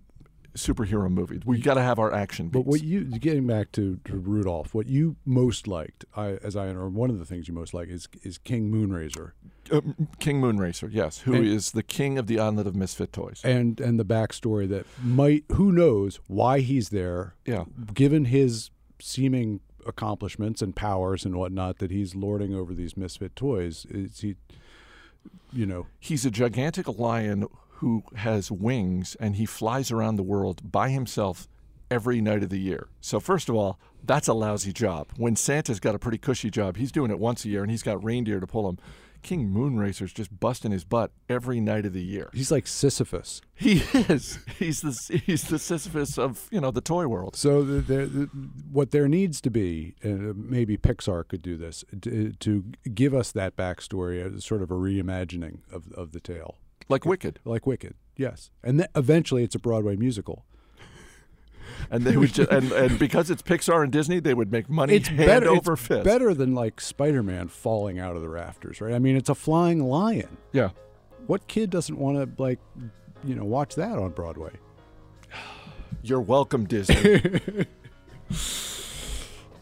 superhero 0.57 1.09
movie. 1.09 1.41
We 1.47 1.61
got 1.61 1.75
to 1.75 1.83
have 1.83 2.01
our 2.01 2.13
action. 2.13 2.49
But 2.49 2.67
what 2.67 2.83
you 2.83 3.05
getting 3.05 3.47
back 3.47 3.71
to, 3.73 4.01
to 4.07 4.17
Rudolph, 4.17 4.75
what 4.75 4.89
you 4.89 5.15
most 5.25 5.69
liked, 5.69 6.05
I, 6.17 6.39
as 6.43 6.57
I 6.57 6.67
or 6.71 6.89
one 6.89 7.09
of 7.09 7.21
the 7.21 7.25
things 7.25 7.47
you 7.47 7.55
most 7.55 7.73
like 7.73 7.89
is 7.89 8.09
is 8.25 8.37
King 8.39 8.69
Moonracer 8.69 9.31
Uh, 9.71 9.81
King 10.19 10.41
Moonracer, 10.41 10.89
yes, 10.93 11.21
who 11.21 11.35
is 11.35 11.73
And- 11.73 11.79
the 11.79 11.83
king 11.85 12.19
of 12.19 12.27
the 12.27 12.41
island 12.41 12.67
of 12.67 12.75
misfit 12.75 13.13
toys. 13.13 13.41
and 13.45 13.81
and 13.81 14.01
the 14.01 14.05
backstory 14.05 14.69
that 14.71 14.87
might 15.03 15.45
who 15.53 15.71
knows 15.71 16.19
why 16.27 16.59
he's 16.61 16.89
there, 16.89 17.35
Yeah, 17.47 17.65
given 17.95 18.25
his 18.25 18.71
seeming 19.01 19.61
accomplishments 19.87 20.61
and 20.63 20.75
powers 20.75 21.25
and 21.25 21.37
whatnot 21.37 21.79
that 21.79 21.91
he's 21.93 22.15
lording 22.17 22.55
over 22.55 22.75
these 22.75 22.97
misfit 22.97 23.37
toys. 23.37 23.87
Is 23.89 24.21
he, 24.21 24.35
you 25.53 25.67
know, 25.67 25.87
he's 25.99 26.25
a 26.25 26.31
gigantic 26.31 26.99
lion 26.99 27.47
who 27.75 28.05
has 28.17 28.51
wings 28.51 29.17
and 29.19 29.37
he 29.37 29.47
flies 29.47 29.91
around 29.91 30.17
the 30.17 30.23
world 30.23 30.71
by 30.71 30.91
himself 30.91 31.49
every 31.91 32.21
night 32.21 32.43
of 32.43 32.51
the 32.51 32.59
year. 32.59 32.89
So 33.01 33.19
first 33.19 33.49
of 33.49 33.55
all, 33.55 33.79
that's 34.05 34.29
a 34.29 34.35
lousy 34.35 34.73
job. 34.73 35.09
When 35.17 35.37
Santa's 35.37 35.81
got 35.81 35.95
a 35.95 35.99
pretty 35.99 36.19
cushy 36.19 36.51
job, 36.51 36.77
he's 36.77 36.93
doing 36.93 37.11
it 37.11 37.19
once 37.19 37.45
a 37.45 37.49
year 37.49 37.63
and 37.63 37.71
he's 37.71 37.83
got 37.83 38.03
reindeer 38.03 38.39
to 38.39 38.47
pull 38.47 38.69
him. 38.69 38.79
King 39.23 39.51
Moonracer's 39.51 40.13
just 40.13 40.39
busting 40.41 40.71
his 40.71 40.85
butt 40.85 41.13
every 41.29 41.61
night 41.61 41.87
of 41.87 41.93
the 41.93 42.03
year. 42.03 42.31
he's 42.33 42.51
like 42.51 42.67
Sisyphus. 42.67 43.41
He 43.55 43.83
is. 43.93 44.39
He's 44.59 44.81
the 44.81 45.21
he's 45.27 45.45
the 45.45 45.59
Sisyphus 45.59 46.19
of 46.19 46.49
you 46.51 46.61
know 46.61 46.71
the 46.71 46.81
toy 46.81 47.07
world. 47.07 47.37
So 47.37 47.63
the, 47.63 47.81
the, 47.81 48.07
the, 48.07 48.27
what 48.71 48.91
there 48.91 49.09
needs 49.09 49.41
to 49.43 49.51
be, 49.51 49.95
and 50.03 50.49
maybe 50.51 50.77
Pixar 50.77 51.29
could 51.29 51.43
do 51.43 51.57
this, 51.57 51.85
to, 52.03 52.33
to 52.33 52.65
give 52.95 53.15
us 53.15 53.33
that 53.33 53.57
backstory, 53.57 54.35
as 54.37 54.45
sort 54.45 54.63
of 54.63 54.71
a 54.71 54.75
reimagining 54.75 55.59
of, 55.73 55.93
of 55.93 56.13
the 56.13 56.21
tale, 56.21 56.57
Like 56.89 57.05
Wicked, 57.05 57.41
like 57.45 57.67
Wicked. 57.67 57.95
Yes, 58.17 58.51
and 58.63 58.81
then 58.81 58.89
eventually 58.95 59.45
it's 59.45 59.55
a 59.55 59.59
Broadway 59.59 59.97
musical. 59.97 60.47
And 61.91 62.05
they 62.05 62.17
would 62.17 62.33
just, 62.33 62.51
and 62.51 62.71
and 62.73 62.99
because 62.99 63.31
it's 63.31 63.43
Pixar 63.43 63.83
and 63.83 63.93
Disney, 63.93 64.21
they 64.21 64.35
would 64.35 64.51
make 64.53 64.69
money 64.71 64.95
It's 64.97 65.09
hand 65.09 65.19
better. 65.27 65.49
over 65.49 65.73
it's 65.75 65.87
fist. 65.87 66.05
better 66.05 66.33
than 66.35 66.55
like 66.55 66.81
Spider-Man 66.81 67.49
falling 67.49 67.99
out 67.99 68.17
of 68.17 68.23
the 68.23 68.29
rafters, 68.29 68.81
right? 68.81 68.95
I 68.95 68.99
mean, 68.99 69.17
it's 69.17 69.29
a 69.29 69.35
flying 69.35 69.83
lion. 69.85 70.37
Yeah. 70.53 70.71
What 71.27 71.47
kid 71.49 71.71
doesn't 71.71 71.99
want 71.99 72.17
to 72.37 72.43
like, 72.43 72.59
you 73.25 73.35
know, 73.35 73.45
watch 73.45 73.75
that 73.75 73.99
on 73.99 74.11
Broadway? 74.11 74.53
You're 76.03 76.21
welcome, 76.21 76.67
Disney. 76.67 77.21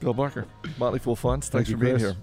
Bill 0.00 0.14
Barker, 0.14 0.46
Motley 0.78 0.98
Fool 1.00 1.16
Funds. 1.16 1.48
Thanks 1.48 1.68
Thank 1.68 1.78
for 1.80 1.84
being 1.84 1.98
Chris. 1.98 2.12
here. 2.12 2.22